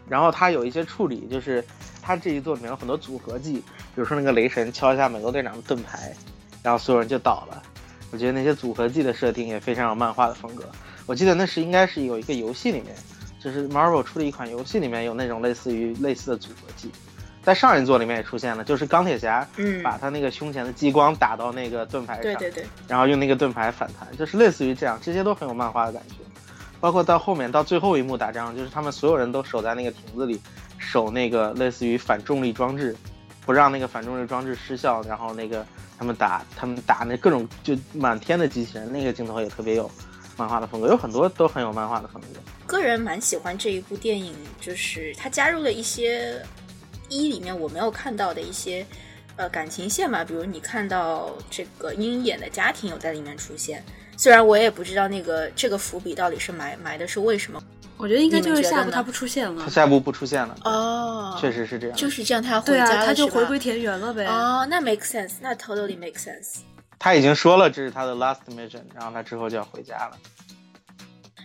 [0.08, 1.64] 然后他有一些处理，就是
[2.02, 3.62] 他这一座里面有很多组合技，比
[3.96, 6.14] 如说那个雷神敲一下美国队长的盾牌，
[6.62, 7.62] 然后所有人就倒了。
[8.10, 10.64] 我觉得那些组合技的设定也非常有漫画的风格。
[11.06, 12.94] 我记得那是应该是有一个游戏里面，
[13.40, 16.90] 就是 Marvel 出的一款游戏里面有那种类似于类似的组合技，
[17.44, 26.14] 在上一座里面也出现了，就是钢铁侠嗯，把他那个胸前的激光打到那个盾牌上，对对对，然后用那个盾牌反弹，就是类似于这样，这些都很有漫画的感觉。
[26.80, 30.40] 包括到后面到最后一幕打仗，就是他们所有人都守在那个亭子里，
[30.78, 32.94] 守那个类似于反重力装置，
[33.46, 35.64] 不让那个反重力装置失效，然后那个
[35.98, 39.90] 他们打他们打那各种就满天的机器人，那个镜头也特别有
[40.36, 42.40] 漫画的风格，有很多都很有漫画的风格。
[42.66, 46.44] 个人蛮喜欢这一部电影，就是它加入了一些
[47.08, 48.84] 一里面我没有看到的一些
[49.36, 53.84] 呃感情线吧，比如你看到这个鹰眼的家庭有在里面出现，
[54.16, 57.62] 虽然我也不知道那个这个伏笔到底是埋埋的是为什么
[57.96, 59.70] 我觉得应该就是下部他不出现了他。
[59.70, 61.96] 下部不出现了，哦，确实是这样。
[61.96, 64.26] 就是这样，他要回对啊，家了，他就回归田园了呗。
[64.26, 66.56] 哦，那 make sense，那 totally make sense。
[66.98, 70.16] 他已经说了这是他的 last mission，然后他之后就要回家了。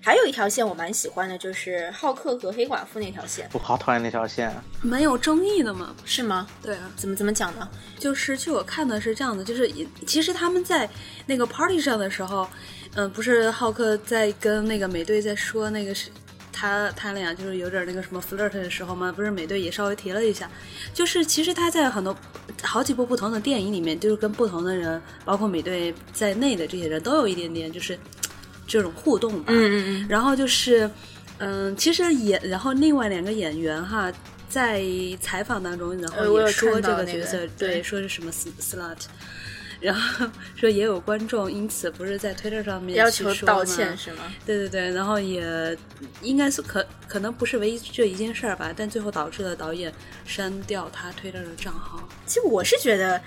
[0.09, 4.63] 还有一条线我蛮喜欢的，就是浩克和黑寡妇那条线，我好讨厌那条线啊！
[4.81, 5.95] 蛮有争议的嘛。
[6.03, 6.47] 是吗？
[6.63, 7.69] 对啊，怎么怎么讲呢？
[7.99, 9.71] 就是据我看的是这样的，就是
[10.07, 10.89] 其实他们在
[11.27, 12.49] 那个 party 上的时候，
[12.95, 16.09] 嗯、不是浩克在跟那个美队在说那个是。
[16.51, 20.49] 他他俩就是有点那个什么 flirt 的时候嘛，不是美队也稍微提了一下，
[20.93, 22.13] 就是其实他在很多
[22.61, 27.97] 好几部不同的电影里面，就是跟不同的人，包括美队在内的这些人都有一点点就是
[28.69, 29.47] 这种互动吧。
[29.47, 30.89] 嗯嗯嗯，然后就是，
[31.39, 34.11] 嗯，其实演，然后另外两个演员哈，
[34.47, 34.81] 在
[35.19, 38.97] 采访当中，然后也说这个角色，对对，说是什么 sl- slut，
[39.79, 44.23] 然后说也有观众因此不是在 Twitter 上面要求道歉是吗？
[44.45, 45.77] 对对对，然后也
[46.21, 49.91] 应该是可可能不是唯一这一件事儿吧，但最后导致了导演
[50.25, 52.07] 删掉他 Twitter 的账号。
[52.25, 53.21] 其实我是觉得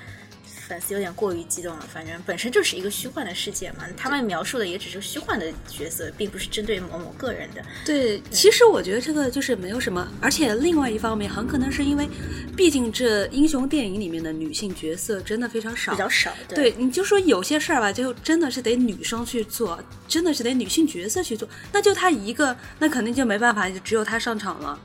[0.67, 7.63] 粉丝有点过于激动了，反正本身就是一个虚幻的世界嘛，他们描述的也只是虚幻的角色，并不是针对某某个人的。
[7.85, 12.09] 对，其实我觉得这个就是没有什么，而且另外一方面，很可能是因为，
[12.57, 24.79] 毕竟这英雄电影里面的女性角色真的非常少，比较少，对，你就说有些事儿吧，就真的是得女生去做，真的是得女性角色去做，那就她一个，那肯定就没办法，就只有她上场了。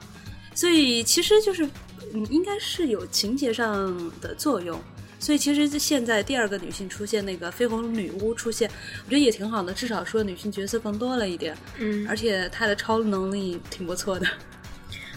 [0.55, 1.65] 所以其实就是，
[2.13, 4.81] 嗯，应该是有情节上的作用。
[5.19, 8.69] 所以其实现在第二个女性出现，那个绯红女巫出现，
[9.05, 14.27] 我觉得也挺好的，至少说女性角色更多了一点，嗯，而且她的超能力挺不错的。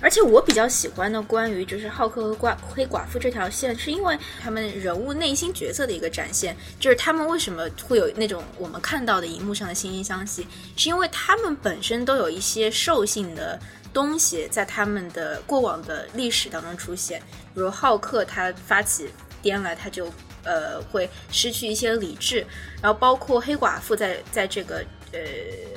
[0.02, 13.60] 而且我比较喜欢的关于就是浩克和寡黑寡妇这条线，是因为他们人物内心角色的一个展现，就是他们为什么会有那种我们看到的荧幕上的惺惺相惜，是因为他们本身都有一些兽性的
[13.92, 17.20] 东西在他们的过往的历史当中出现，
[17.52, 19.06] 比如浩克他发起
[19.42, 20.12] 癫来，他就
[20.44, 22.46] 呃会失去一些理智，
[22.82, 25.20] 然后包括黑寡妇在在这个呃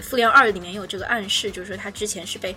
[0.02, 2.56] 复联二里面有这个暗示，就是说他之前是被。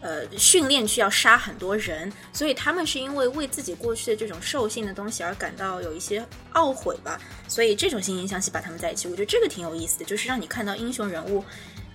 [0.00, 11.42] 呃，训练去要杀很多人，所以他们是因为为自己过去的这种兽性的东西而感到有一些懊悔吧，所以这种惺惺相惜把他们在一起，我觉得这个挺有意思的，就是让你看到英雄人物，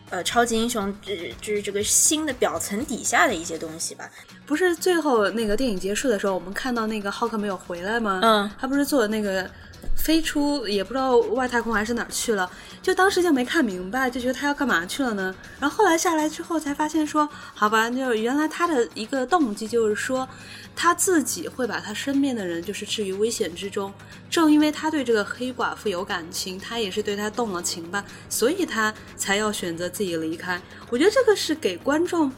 [0.09, 4.09] 呃，超级英雄，这，就是这个新的表层底下的一些东西吧。
[4.45, 8.19] 不是最后那个电影结束的时候，我们看到那个浩克没有回来吗？
[8.23, 9.49] 嗯，他不是做那个
[9.95, 12.49] 飞出也不知道外太空还是哪儿去了，
[12.81, 15.35] 就当时就没看明白，就觉得他要干嘛去了呢？
[15.59, 20.27] 然后后来下来之后才发现说，好吧，就原来他的一个动机就是说，
[20.75, 23.93] 他自己会把他身边的人就是置于危险之中，
[24.29, 30.59] 正因为他对这个黑寡妇有感情，他也是对他动了情吧，所以他才要选择自己离开。
[30.89, 32.31] 我觉得这个是给观众。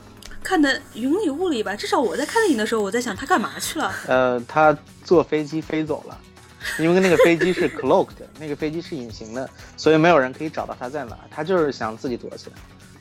[0.43, 3.93] 看的云里雾里吧，至少我在看电影的时候，我在想他干嘛去了。
[4.07, 6.19] 呃，他坐飞机飞走了，
[6.79, 11.21] 因为那个飞机是 cloaked，那个飞机是隐形的，所以没有人可以找到他在哪儿。
[11.29, 12.55] 他就是想自己躲起来。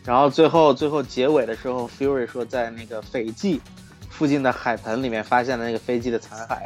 [0.04, 3.60] 然后最后最后结尾的时候，Fury 说在那个斐济
[4.08, 6.62] 附近的海盆里面发现了那个飞机的残骸，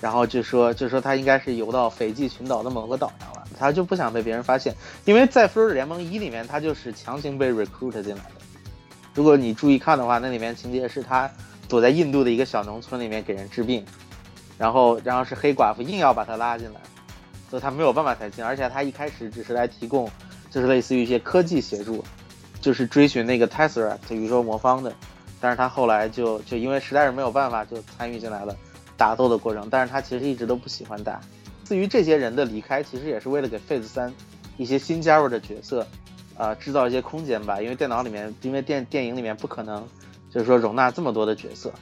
[0.00, 8.30] 然后就说就说他应该是游到斐济群岛的某个岛上了，他就不想被别人发现，因为在《复仇者联盟一》里面他就是强行被 recruit 进来的。
[9.14, 11.30] 如果你注意看的话，那里面情节是他
[11.68, 13.86] 躲在印度的一个小农村里面给人治病，
[14.58, 16.80] 然后然后是黑寡妇硬要把他拉进来，
[17.50, 20.10] 所以他没有办法才进，而且他一开始只是来提供，
[20.50, 22.04] 就是类似于一些科技协助，
[22.60, 24.92] 就是追寻那个 Tesseract 宇宙魔方的，
[25.40, 28.56] 但是他后来就就因为实在是没有办法，就参与进来了
[28.96, 31.20] 打斗的过程，但是他其实一直都不喜欢打。
[31.64, 34.12] 至于这些人的离开，其实也是为了给 Phase 三
[34.56, 35.86] 一些新加入的角色。
[36.36, 39.86] 呃，制造一些空间吧，因为电脑里面，因为电电影里面不可能，
[40.28, 41.72] 就是说容纳这么多的角色，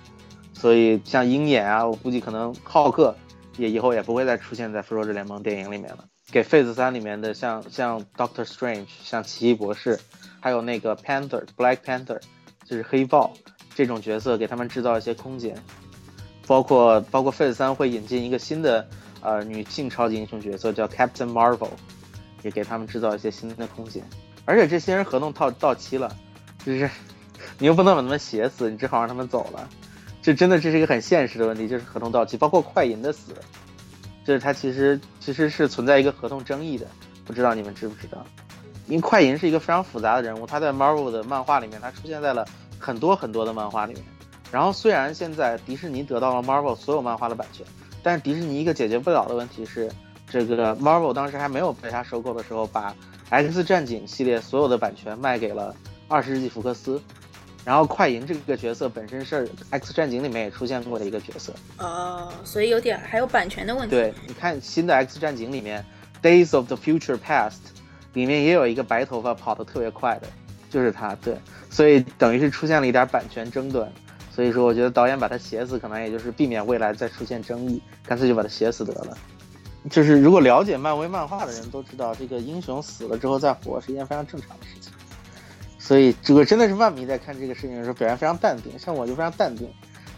[0.62, 3.16] 所以像鹰眼啊，我估计可能浩克
[3.56, 6.04] 也以后也不会再出现在复仇者联盟电影里面了。
[6.30, 9.98] 给 Phase 三里面的像像 Doctor Strange、像奇异博士，
[10.38, 12.20] 还有那个 Panther Black Panther，
[12.64, 13.32] 就是黑豹
[13.74, 15.56] 这种角色，给他们制造一些空间。
[16.46, 18.86] 包括包括 Phase 三会引进一个新的
[19.20, 21.70] 呃女性超级英雄角色，叫 Captain Marvel，
[22.44, 24.00] 也给他们制造一些新的空间。
[24.44, 26.16] 而且这些人合同到到期了，
[26.64, 26.88] 就是
[27.58, 29.68] 你又不能把他们写死，你只好让他们走了。
[30.22, 33.34] 这真的这是一个很现实的问题，就是合同到期，包括快银的死，
[34.24, 36.86] 就是他其实其实是存在一个合同争议的，
[37.24, 38.24] 不知道你们知不知道？
[38.86, 42.46] 因为快银是一个非常复杂的人物，他在 Marvel 的漫画里面，他出现在了
[42.78, 44.04] 很多很多的漫画里面。
[44.50, 47.66] 然后虽然现在迪士尼得到了 Marvel 所有漫画的版权，
[48.02, 49.90] 但是迪士尼一个解决不了的问题是，
[50.28, 52.94] 这个 Marvel 当时还没有被他收购的时候，把
[53.30, 55.74] X 战警系列所有的版权卖给了
[56.06, 57.00] 二十世纪福克斯，
[57.64, 61.52] 然后快银这个角色本身是 X 战警里面也出现过的一个角色。
[61.78, 63.94] 哦，所以有点还有版权的问题。
[63.94, 65.84] 对，你看新的 X 战警里面
[66.22, 67.58] ，Days of the Future Past
[68.14, 70.26] 里面也有一个白头发跑得特别快的，
[70.68, 71.14] 就是他。
[71.16, 71.36] 对，
[71.70, 73.90] 所以等于是出现了一点版权争端。
[74.34, 79.16] 所以说，我觉得导演把他写死，可能也就是避免未来再出现争议，干脆就把他写死得了。
[79.90, 84.90] 就是如果了解漫威漫画的人都知道，这个英雄死了之后再活是一件非常正常的事情。
[85.92, 89.70] 所以如果真的是万迷在看这个事情的时候，表现非常淡定，像我就非常淡定。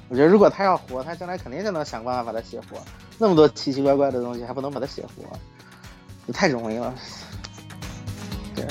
[0.08, 2.80] 我觉得如果他要活，他将来肯定就能想办法把他写活。
[3.18, 5.37] 那么多奇奇怪怪的东西，还不能把它写活，
[6.28, 6.94] 也太容易了。
[8.54, 8.64] 对。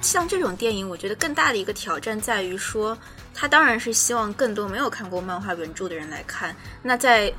[0.00, 2.96] 像这种电影，我觉得更大的一个挑战在于说，
[3.34, 6.54] 他当然是希望更多没有看过漫画原著的人来看。
[6.80, 7.32] 那在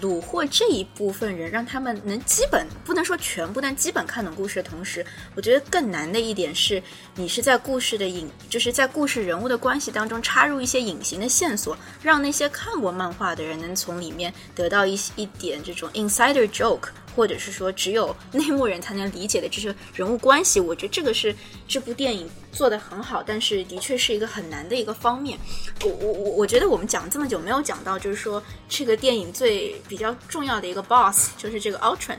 [0.00, 5.04] 虏获这一部分人，让他们能基本不能说全部，但基本看懂故事的同时，
[5.34, 6.82] 我觉得更难的一点是，
[7.14, 16.88] 你是在故事的隐，就是在故事人物的关系当中插入一些隐形的线索，让那些看过漫画的人能从里面得到一一点这种 insider joke。
[17.16, 21.34] 或者是说只有 内幕人才能理解的这些人物关系，我觉得这个是
[21.66, 25.38] 这部电影做的很好，但是的确是一个很难的一个方面。
[25.82, 32.18] 我我我我觉得我们讲这么久没有讲到，就是说这个电影最比较重要的一个 boss 就是这个 Ultron，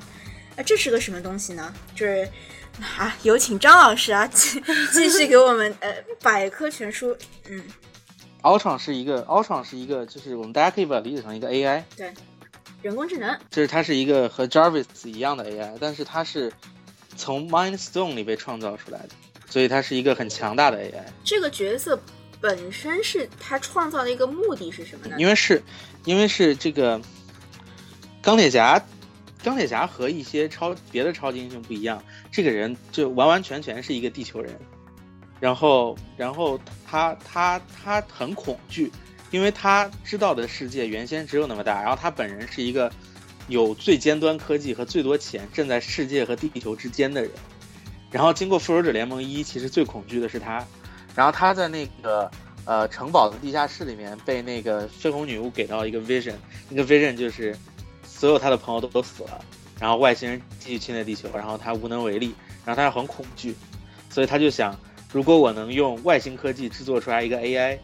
[0.55, 1.71] 啊，这是个什么东西呢？
[1.95, 2.27] 就是
[2.97, 7.15] 啊，有请张老师啊，继继续给我们呃百科全书。
[7.49, 7.63] 嗯
[8.41, 11.83] ，Ultron 是一个 Ultron 是一个，就是我们大家可以把它理解成一个 AI。
[11.95, 12.13] 对。
[12.81, 16.51] 人工智能，就是它是一个和 Jarvis 一样的 AI，但是它是
[17.15, 19.09] 从 Mind Stone 里被创造出来的，
[19.49, 21.03] 所以它是一个很强大的 AI。
[21.23, 21.99] 这个角色
[22.39, 25.15] 本身是他创造的一个目的是什么呢？
[25.17, 25.61] 因为是，
[26.05, 27.01] 因为是这个
[28.21, 28.79] 钢铁侠，
[29.43, 34.55] 钢铁侠和一些超别的超级英雄不一样，这个人就完完全全是一个地球人，
[35.39, 38.91] 然后，然后他他他很恐惧。
[39.29, 42.89] 因为他知道的世界原先只有那么大，然后他本人是一个
[43.49, 47.31] 有最尖端科技和最多钱，站在世界和地球之间的人。
[48.09, 50.65] 然后经过复仇者联盟一，其实最恐惧的是他。
[51.13, 52.31] 然后他在那个
[52.63, 56.35] 呃城堡的地下室里面被那个绯红女巫给到一个 vision，
[56.69, 57.53] 那个 vision 就是
[58.05, 59.43] 所有他的朋友都都死了，
[59.77, 63.53] 然后外星人继续侵略地球，然后他无能为力，然后他很恐惧，
[64.09, 64.79] 所以他就想，
[65.11, 67.77] 如果我能用外星科技制作出来一个 AI。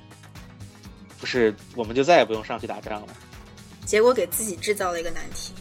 [1.23, 3.07] 不是，我们就再也不用上去打仗了。
[3.85, 5.53] 结果给自己制造了一个难题。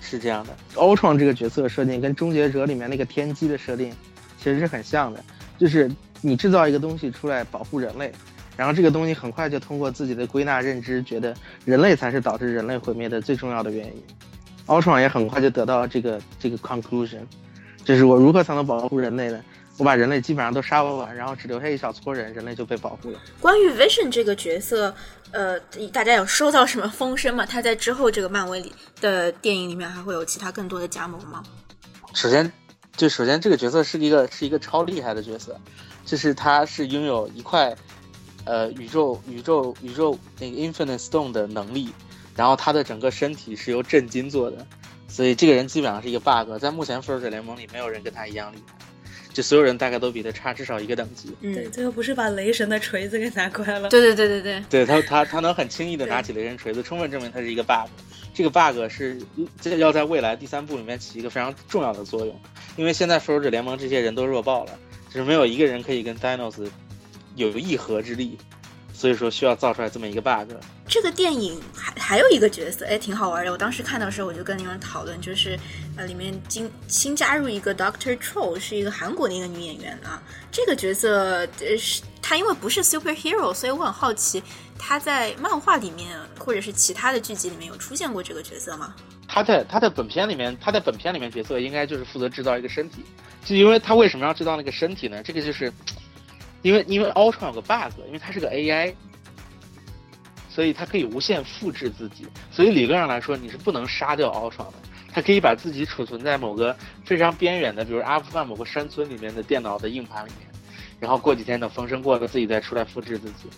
[0.00, 3.92] 是这样的，欧创这个角色设定跟终结者里面那个天机的设定
[4.38, 5.24] 其实是很像的，
[5.58, 8.12] 就是你制造一个东西出来保护人类，
[8.56, 14.04] 然后这个东西很快就通过自己的归纳认知，觉得人类才是导致人类毁灭的最重要的原因。
[14.66, 17.22] 奥创也很快就得到这个这个 conclusion，
[17.84, 19.42] 就是我如何才能保护人类呢？
[19.78, 23.20] 我把人类基本上都杀完，然后只留下一小撮人，人类就被保护了。
[23.40, 24.92] 关于 Vision 这个角色，
[25.30, 25.58] 呃，
[25.92, 27.46] 大家有收到什么风声吗？
[27.46, 31.44] 他在之后这个漫威里的电影里面还会有其他更多的加盟吗？
[32.12, 32.52] 首先，
[32.96, 35.56] 就首先这个角色是一个是一个超厉害的角色，
[36.04, 37.76] 就是他是拥有一块
[38.46, 41.92] 呃宇宙宇宙宇宙那个 Infinite Stone 的能力，
[42.34, 44.66] 然后他的整个身体是由震金做的，
[45.06, 48.74] 所以这个人基本上是一个 bug，在目前复仇者联盟里没有人跟他一样厉害。
[49.38, 51.32] 就所有人大概都比他差至少一个等级。
[51.42, 53.88] 嗯，对，最后不是把雷神的锤子给拿过来了？
[53.88, 57.88] 对对对对对，对他他他能很轻易的拿起雷神锤子，充分证明他是一个 bug。
[58.34, 59.16] 这个 bug 是
[59.60, 62.36] 这要在未来第三部里面起一个非常重要的作用，
[62.76, 64.76] 因为现在复仇者联盟这些人都弱爆了，
[65.08, 66.68] 就是没有一个人可以跟 Dinos
[67.36, 68.36] 有一合之力。
[68.98, 70.52] 所以说需要造出来这么一个 bug。
[70.88, 73.52] 这个电影还还有一个角色，哎，挺好玩的。
[73.52, 75.56] 我当时看到的时候，我就跟你们讨论，就是
[75.96, 80.20] 呃，里面新新加入一个 Doctor Troll，是一个韩国的一个女演员啊。
[80.50, 84.42] 这个角色呃是她因为不是 superhero，所以我很好奇，
[84.76, 88.96] 她在漫画里面或者是其他的剧集里面有出现过这个角色吗？
[89.28, 93.04] 她在她在本片里面，她在本片里面角色应该就是负责制造一个身体。
[93.44, 95.22] 就因为她为什么要制造那个身体呢？
[95.22, 95.72] 这个就是。
[96.62, 98.94] 因为因为 Ultron 有个 bug，因为它是个 AI，
[100.48, 102.26] 所以它可以无限复制自己。
[102.50, 104.74] 所以理论上来说，你是不能杀掉 Ultron 的。
[105.10, 110.48] 它可以把自己储存在某个非常边远的，比如阿富汗某个山村里面的电脑的硬盘里面，
[111.00, 113.48] 然后过几天等风声过了，自己再出来复制自己。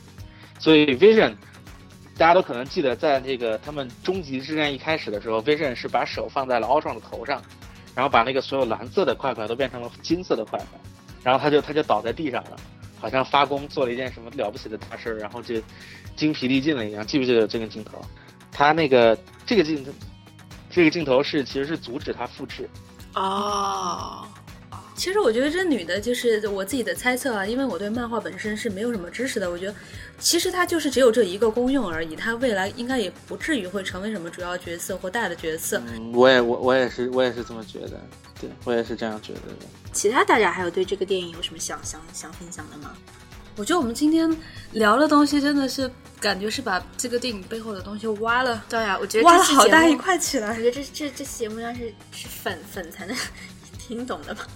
[0.58, 1.34] 所以 Vision，
[2.16, 7.42] 大家都可能记得，在这个他们终极之战一开始的时候，Vision 是把手放在了 Ultron 的头上，
[7.94, 10.80] 然后把那个所有蓝色的块块都变成了金色的块块，
[11.24, 12.56] 然后他就他就倒在地上了。
[13.00, 15.54] 好像发功做了一件什么了不起的大事儿，然后就
[16.14, 17.06] 精疲力尽了一样。
[17.06, 18.00] 记不记得这个镜头？
[18.52, 19.90] 他那个这个镜头，
[20.70, 22.68] 这个镜头是其实是阻止他复制。
[23.14, 24.26] 哦，
[25.00, 29.50] 其实我觉得这女的就是我自己的猜测啊，因为我对漫画本身是没有什么知识的。
[29.50, 29.74] 我觉得
[30.18, 35.82] 其实她就是只有这一个功用而已，她未来应该也不至于会成为什么主要角色或大的角色。
[35.86, 37.98] 嗯，我也我我也是我也是这么觉得，
[38.38, 39.66] 对我也是这样觉得的。
[39.90, 42.94] 其他大家还有对这个电影有什么想想想分享的吗？
[43.56, 44.30] 我觉得我们今天
[44.72, 50.54] 聊的东西真的是感觉是把这个电影背后的东西挖了，对呀、我觉得挖了好大一块起来我。
[50.56, 53.16] 觉得这这这期节目要是是粉粉才能
[53.80, 54.46] 听懂的吧？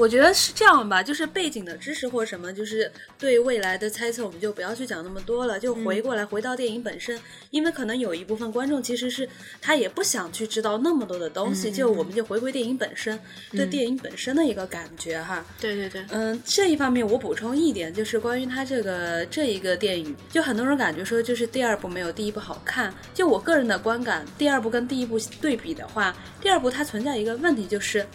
[0.00, 7.20] 我觉得是这样吧，就是背景的知识或什么，就是对未来的猜测，我们就不要去讲那么多了，就回过来、回到电影本身，
[7.50, 9.28] 因为可能有一部分观众其实是
[9.60, 13.20] 他也不想去知道那么多的东西，就我们就回归电影本身，
[13.50, 15.44] 对电影本身的一个感觉哈。
[15.60, 22.94] 对对对，嗯，这一方面我补充一点，就是关于他这个这一个电影，就很多人感觉说，就是第二部没有第一部好看。
[23.12, 28.06] 就我个人的观感，第二部跟第一部对比的话，第二部它存在一个问题，就是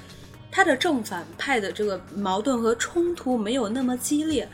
[0.55, 4.47] 他的正反派的这个矛盾和冲突没有那么激烈。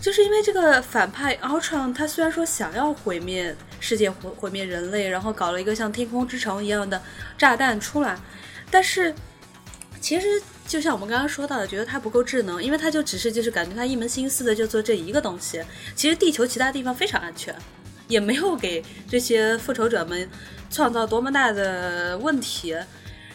[0.00, 7.02] 就是因为这个反派 Ultron，他虽然说想要毁灭世界、毁毁灭人类，然后搞了一个像天空之城一样的
[7.36, 8.16] 炸弹出来，
[8.70, 9.12] 但是
[10.00, 15.60] 其实就像我们刚刚说到的，觉得他不够智能，因为他就只是就是感觉他一门心思的就做这一个东西。
[15.96, 17.52] 其实地球其他地方非常安全，
[18.06, 20.30] 也没有给这些复仇者们
[20.70, 22.74] 创造多么大的问题。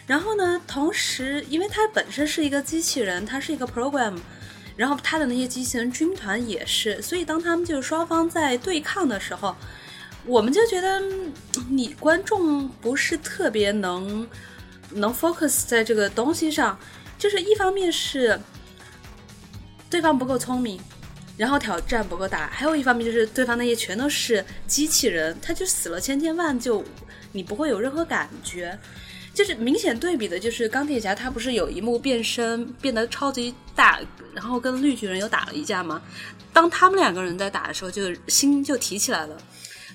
[0.08, 4.16] 然后呢，同时因为它本身是一个机器人，它是一个 program，
[4.76, 9.56] 然后他的那些机器人军团也是，所以当他们就是双方在对抗的时候，
[10.26, 11.02] 我们就觉得
[11.70, 14.28] 你观众不是特别能
[14.92, 16.78] 能 focus 在这个东西上，
[17.18, 18.40] 就是一方面是
[19.90, 20.80] 对方不够聪明，
[21.36, 26.84] 然后挑战不够大，还有一方面就是对方那些全都是机器人，他就死了千千万，就
[27.32, 28.78] 你不会有任何感觉。
[29.36, 34.00] 就是明显对比的，就是钢铁侠他不是有一幕变身变得超级大，
[34.34, 36.02] 然后跟绿巨人又打了一架吗？
[36.54, 39.38] 当他们两个人在打的时候，就心就提起来了，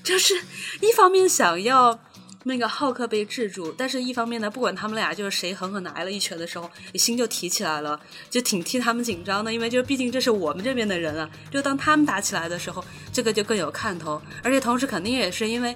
[0.05, 0.35] 就是
[0.83, 1.99] 一方面想要
[2.45, 15.75] 那个浩克被制住，但是一方面呢，不管他们俩就是谁狠狠的挨了一拳的时候，心就提起来了，就挺替他们紧张的，因为就毕竟这是我们这边的人啊，就当他们打起来的时候，这个就更有看头，而且同时肯定也是因为。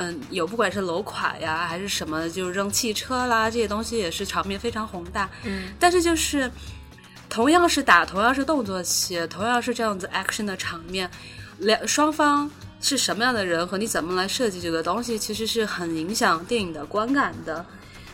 [0.00, 5.28] 嗯，有不管是楼垮呀，还是什么，就是扔汽车啦，这些东西也是场面非常宏大。
[5.42, 6.48] 嗯，但是就是
[7.28, 11.10] 同样是打，同样是动作戏，同样是这样子 action 的场面，
[11.58, 12.48] 两双方
[12.80, 17.66] 是什么样的人和你怎么来设计这个东西，其实是很影响电影的观感的。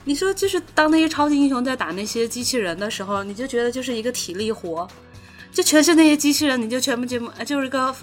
[0.06, 4.88] 你说，就是当那些超级英雄在打那些机器人的时候，你就觉得就是一个体力活，
[5.52, 7.94] 就全是那些机器人，你就全部节目就是个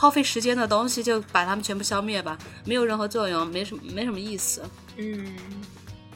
[0.00, 4.62] 耗费时间的东西，就把它们全部消灭吧，没有任何作用，没什么没什么意思。
[4.96, 5.36] 嗯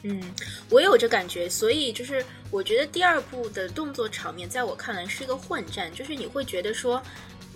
[0.01, 0.19] 嗯，
[0.71, 6.99] 我有这感觉，所以就是我觉得第二部的动作场面，在我看来是一个混战，就是你会觉得说，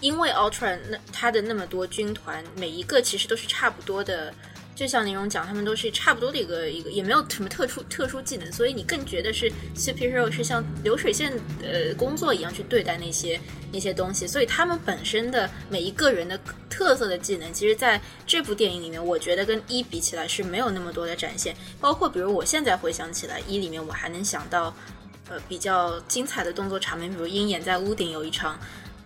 [0.02, 4.32] 因为 Ultra 那他的那么多军团，每一个其实都是差不多的。
[4.80, 13.38] 就像林荣讲，他们都是差不多的一个一个，也没有什么特殊特殊技能，所以你更觉得是 superhero 是像流水线呃工作一样去对待那些
[13.74, 21.54] 那些东西，所以他们本身的每一个人的特色的技能，其实在这部电影里面，我觉得跟一比起来是没有那么多的展现。
[21.82, 24.74] 包括比如我现在回想起来，一里面我还能想到
[25.28, 28.58] 呃比较精彩的动作场面，比如鹰眼在屋顶有一场。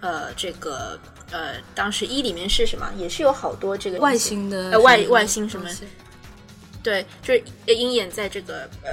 [0.04, 1.00] 呃，这个
[1.32, 2.92] 呃，当时一里面是什么？
[2.98, 5.66] 也是有好多这个外星的呃外外星什么
[6.84, 7.42] 对，就是
[7.74, 8.92] 鹰眼在这个呃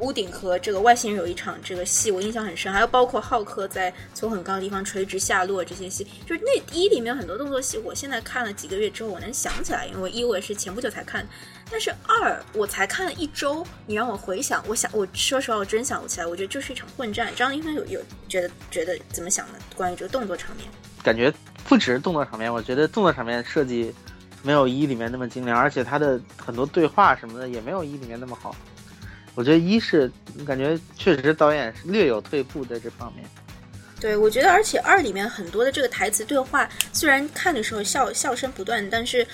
[0.00, 2.72] 屋顶和这个外星人有一场这个戏，我印象很深。
[2.72, 11.24] 还有包括浩克在从很高的地方垂直下落这些戏，就是那一里面很多动作戏，我现在看了几个月之后，我能想起来，因为一我也是前不久才看，
[11.70, 16.26] 但是二我才看了一周，你让我回想，我想我说实话，我真想不起来。
[16.26, 17.30] 我觉得就是一场混战。
[17.36, 19.58] 张一帆有有觉得觉得怎么想的？
[19.76, 20.66] 关于这个动作场面？
[21.02, 21.32] 感觉
[21.64, 23.94] 不只是动作场面，我觉得动作场面设计
[24.42, 28.56] 没有一里面那么精良，而且他的很多对话什么的也没有一里面那么好。
[29.34, 30.10] 我觉得一是
[30.46, 33.24] 感觉确实导演是略有退步在这方面。
[34.00, 39.26] 对，我觉得，而且二里面很多的这个台词对话，虽然看的时候笑笑声不断，但是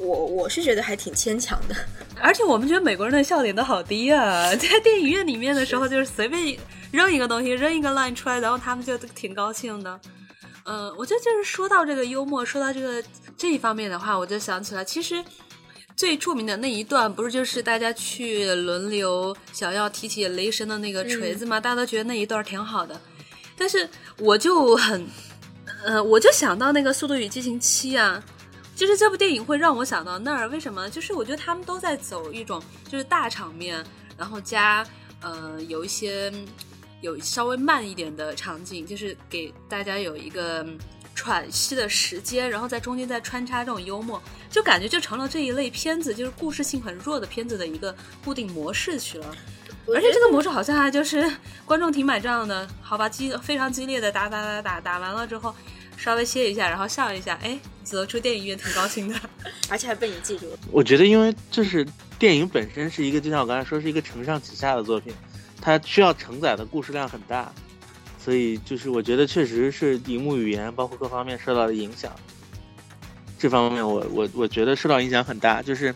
[0.00, 1.74] 我我是觉得还挺牵强的。
[2.20, 6.58] 而且我们觉得美国人的笑点都好低啊，在电影院里面的时候，就是随便
[6.90, 10.00] 扔一个东西，扔一个 line 出来，然后他们就挺高兴的。
[10.64, 13.02] 嗯，我觉得就是说到这个幽默，说到这个
[13.36, 15.24] 这一方面的话，我就想起来，其实
[15.96, 21.60] 最著名的那一段，不是就是大家去轮流想要提起雷神的那个锤子吗？
[21.60, 23.00] 大家都觉得那一段挺好的，
[23.56, 25.06] 但是我就很，
[25.84, 28.22] 呃，我就想到那个《速度与激情七》啊。
[28.78, 30.88] 就是这部电影会让我想到那儿，为什么？
[30.88, 33.84] 就是我觉得他们都在走一种就是大场面，
[34.16, 34.86] 然后加
[35.20, 36.32] 呃有一些
[37.00, 40.64] 有稍微慢一点的场景，就是给大家有一个
[41.12, 47.92] 喘息的时间，然后在中间再穿插这种幽默，就感觉就成了这一类片子就是故事性很弱的片子的一个
[48.24, 49.36] 固定模式去了。
[49.92, 51.28] 而且这个模式好像还就是
[51.64, 55.52] 观众挺买账的，好吧，激非常激烈的打打打打打完了之后。
[55.96, 57.58] 稍微歇一下，然后笑一下，哎，
[57.88, 59.18] 走出电影院挺高兴的，
[59.70, 60.58] 而且还被你记住了。
[60.70, 61.86] 我觉得，因为就是
[62.18, 65.12] 电影本身是一个，就像我刚才说，是一个承上启下的作品，
[65.60, 67.52] 它需要承载的故事量很大，
[68.22, 72.14] 所以就是我觉得确实是荧幕语言包括各方面受到的影响。
[73.38, 75.94] 这方面我我我觉得受到影响很大，就是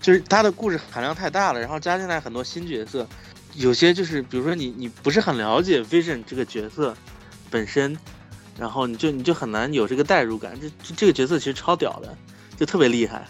[0.00, 3.06] 就是它的故事含量太大了，然后加进来很多新角色，
[3.54, 6.96] 有些就是比如说你你不是很了解 Vision 这个角色
[7.50, 7.98] 本身。
[8.58, 12.16] 然后你就你就很难有这个代入感，这这这个角色其实超屌的，
[12.58, 13.26] 就特别厉害。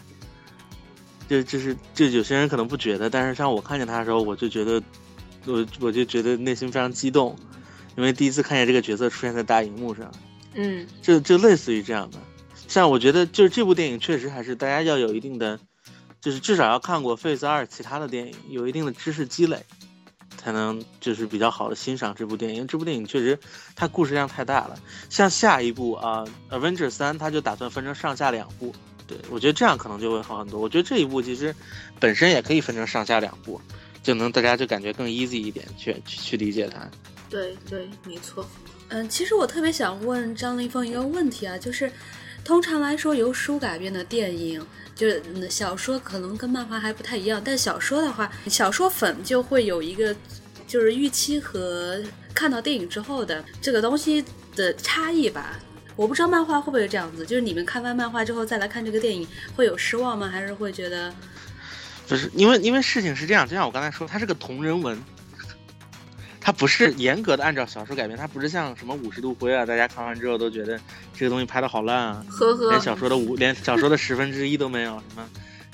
[1.29, 4.83] 就就是就有些人可能不觉得，但是像我看见他的时候，我就觉得，
[5.47, 7.35] 我我就觉得内心非常激动，
[7.97, 10.13] 因为第一次看见这个角色出现在大荧幕上。
[10.55, 12.19] 嗯，就就类似于这样的。
[12.69, 15.59] 像我觉得就是这部电影确实还是大家要有一定的，
[16.21, 19.65] 就是至少要看过《Face 二》其他的电影，有一定的知识积累。
[20.43, 22.57] 才能就是比较好的欣赏这部电影。
[22.57, 23.39] 因为这部电影确实，
[23.77, 24.79] 它故事量太大了。
[25.09, 28.75] 像下一部啊，《Avenger 三》，它就打算分成上下两部。
[29.07, 30.61] 对我觉得这样可能就会好很多。
[30.61, 31.55] 我觉得这一部其实
[31.99, 33.61] 本身也可以分成上下两部，
[34.03, 36.89] 就能大家就感觉更 easy 一点去去去理解它。
[37.29, 38.47] 对对，没错。
[38.89, 41.91] 嗯，其实我特别想问张凌峰一个问题啊，就是
[42.45, 44.65] 通常来说由书改编的电影。
[44.95, 50.15] 就是小说可能跟漫画还不太一样，但小说的话，小说粉就会有一个
[50.69, 52.01] 就是预期和
[52.35, 54.23] 看到电影之后的这个东西
[54.55, 55.59] 的差异吧。
[55.97, 59.27] 我不知道漫画会不会这样子，就是你们看完漫画之后再来看这个电影，
[59.57, 60.29] 会有失望吗？
[60.29, 61.13] 还是会觉得？
[62.07, 65.03] 不是，因为因为事情是这样，就像我刚才说，它是个同人文。
[66.45, 70.77] 它不是严格的按照小说改编，它不是像什么五十度灰啊，大家看完之后都觉得
[71.15, 75.29] 这个东西拍的好烂啊，呵呵，连小说的五连小说的十分之一都没有什么，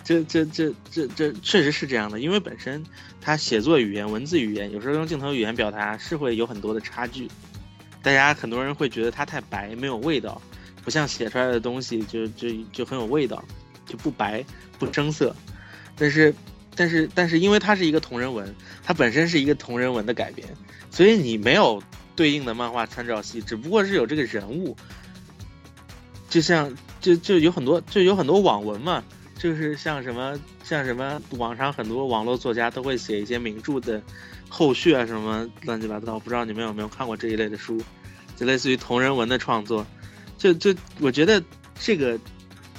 [0.04, 2.84] 这这这这这确实是这样的，因为本身
[3.18, 7.26] 它写作语言、文字语言，有时候用镜头语言表达是会有很多的差距，
[8.02, 10.38] 大家很多人会觉得它太白，没有味道，
[10.84, 13.42] 不像写出来的东西就就就很有味道，
[13.86, 14.44] 就不白
[14.78, 15.34] 不生涩，
[15.96, 16.34] 但是。
[16.78, 18.54] 但是，但是，因为它是一个同人文，
[18.84, 20.46] 它本身是一个同人文的改编，
[20.92, 21.82] 所以你没有
[22.14, 24.76] 对应的漫画参照系，只不过是有这个人物，
[26.30, 29.02] 就像就就有很多就有很多网文嘛，
[29.36, 34.00] 就是像什么像什么网上很多网络作家都会写一些名著的
[34.48, 37.82] 后续啊，什么乱七八糟，不知道你们有没有看过这一类的书，
[38.36, 39.84] 就类似于同人文的创作，
[40.38, 41.42] 就就我觉得
[41.80, 42.16] 这个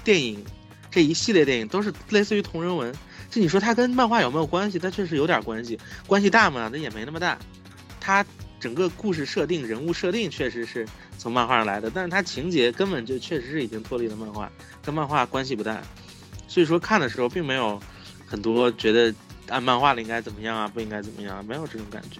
[0.06, 0.42] 电影
[0.90, 2.96] 这一系列电影都是类似于同人文。
[3.40, 4.78] 就你说它跟漫画有没有关系？
[4.78, 6.70] 它确实有点关系，关系大吗？
[6.70, 7.40] 那也没那么大。
[7.98, 8.26] 它
[8.60, 10.86] 整个故事设定、人物设定确实是
[11.18, 14.52] 从漫画上来的，但是它情节根本就确实是已经脱离了漫画，
[14.84, 15.82] 跟漫画关系不大。
[16.50, 17.82] 所以说看的时候并没有
[18.28, 19.16] 很多觉得
[19.48, 22.20] 按漫画的应该怎么样啊，不应该怎么样，没有这种感觉。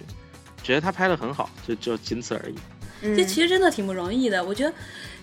[0.62, 2.54] 觉得他拍的很好，就就仅此而已。
[3.14, 4.42] 这其实真的挺不容易的。
[4.42, 4.72] 我觉得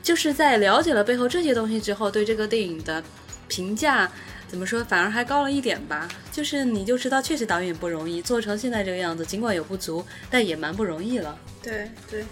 [0.04, 3.04] 就是在了解了背后这些东西之后，对这个电影的
[3.48, 4.12] 评价。
[4.48, 6.08] 怎么说，反而还高了一点吧。
[6.32, 11.38] 就是你就知道，确实导演不容易，做成现在这个样子，尽管有不足，但也蛮不容易了。
[11.62, 12.26] 对对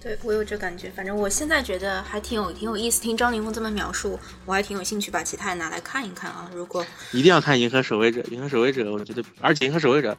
[0.00, 0.88] 对，我有这感觉。
[0.90, 3.02] 反正我现在觉得还挺有挺有意思。
[3.02, 6.48] 听张凌峰这么描述，我还挺有兴趣把其他拿来看一看啊。
[6.54, 10.12] 如果一定要看《银河守卫者》，《银河守卫者》，我觉得，而且《银河守卫者》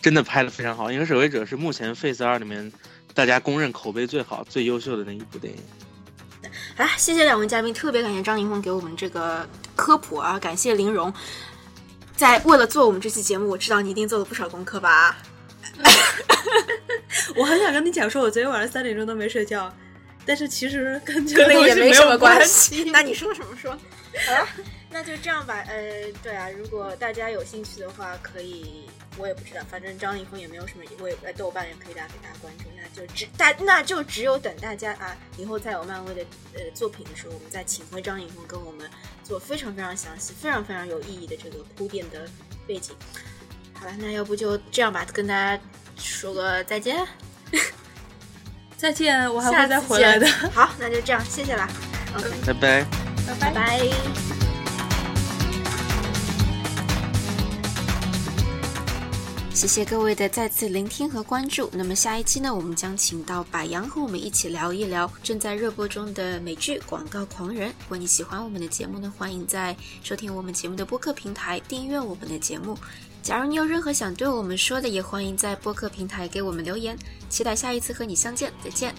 [0.00, 2.72] 真的拍的非常好，《银河守卫者》是目前 Face 二里面
[3.12, 5.60] 大家公认口碑最好、最优秀的那一部电影。
[6.76, 9.46] 来，谢谢两位嘉宾，特别感谢张凌峰给我们这个
[9.76, 10.38] 科普啊！
[10.38, 11.12] 感谢林荣，
[12.16, 15.18] 在为了做我们这期节目，我知道你一定做了不少功课吧？
[17.36, 19.72] 我很想跟你讲，说我昨天晚上三点钟都没睡觉，
[20.24, 22.84] 但是其实跟这个也没什么关系。
[22.90, 23.70] 那你说什么说？
[24.26, 24.48] 好了，
[24.90, 25.62] 那就这样吧。
[25.68, 28.86] 呃，对啊，如果大家有兴趣的话，可以。
[29.18, 36.22] 我也不知道，反正张凌峰也没有什么，我也在豆瓣也可以大家给大家关注，那就只大那就只有等大家啊，以后再有漫威的
[36.54, 38.88] 呃作品的时候，我们再请回张凌峰跟我们
[39.22, 42.28] 做非常非常详细、非常非常有意义的这个铺垫的
[42.66, 42.94] 背景。
[43.74, 45.62] 好了，那要不就这样吧，跟大家
[45.96, 47.06] 说个再见，
[48.76, 50.26] 再见，我还会再回来的。
[50.54, 51.68] 好，那就这样，谢谢啦
[52.16, 52.86] ，OK， 拜拜，
[53.40, 54.41] 拜拜。
[59.54, 61.70] 谢谢各位的再次聆听和关注。
[61.72, 67.68] 那么下一期呢，我们将请到柏杨和我们一起聊一聊正在热播中的美剧《广告狂人》。
[67.82, 72.76] 如果你喜欢我们的节目呢，欢迎在收听我们节目的播客平台订阅我们的节目。
[73.22, 76.98] 假如你有任何想对我们说的，也欢迎在播客平台给我们留言。
[77.28, 78.92] 期待下一次和你相见，再见。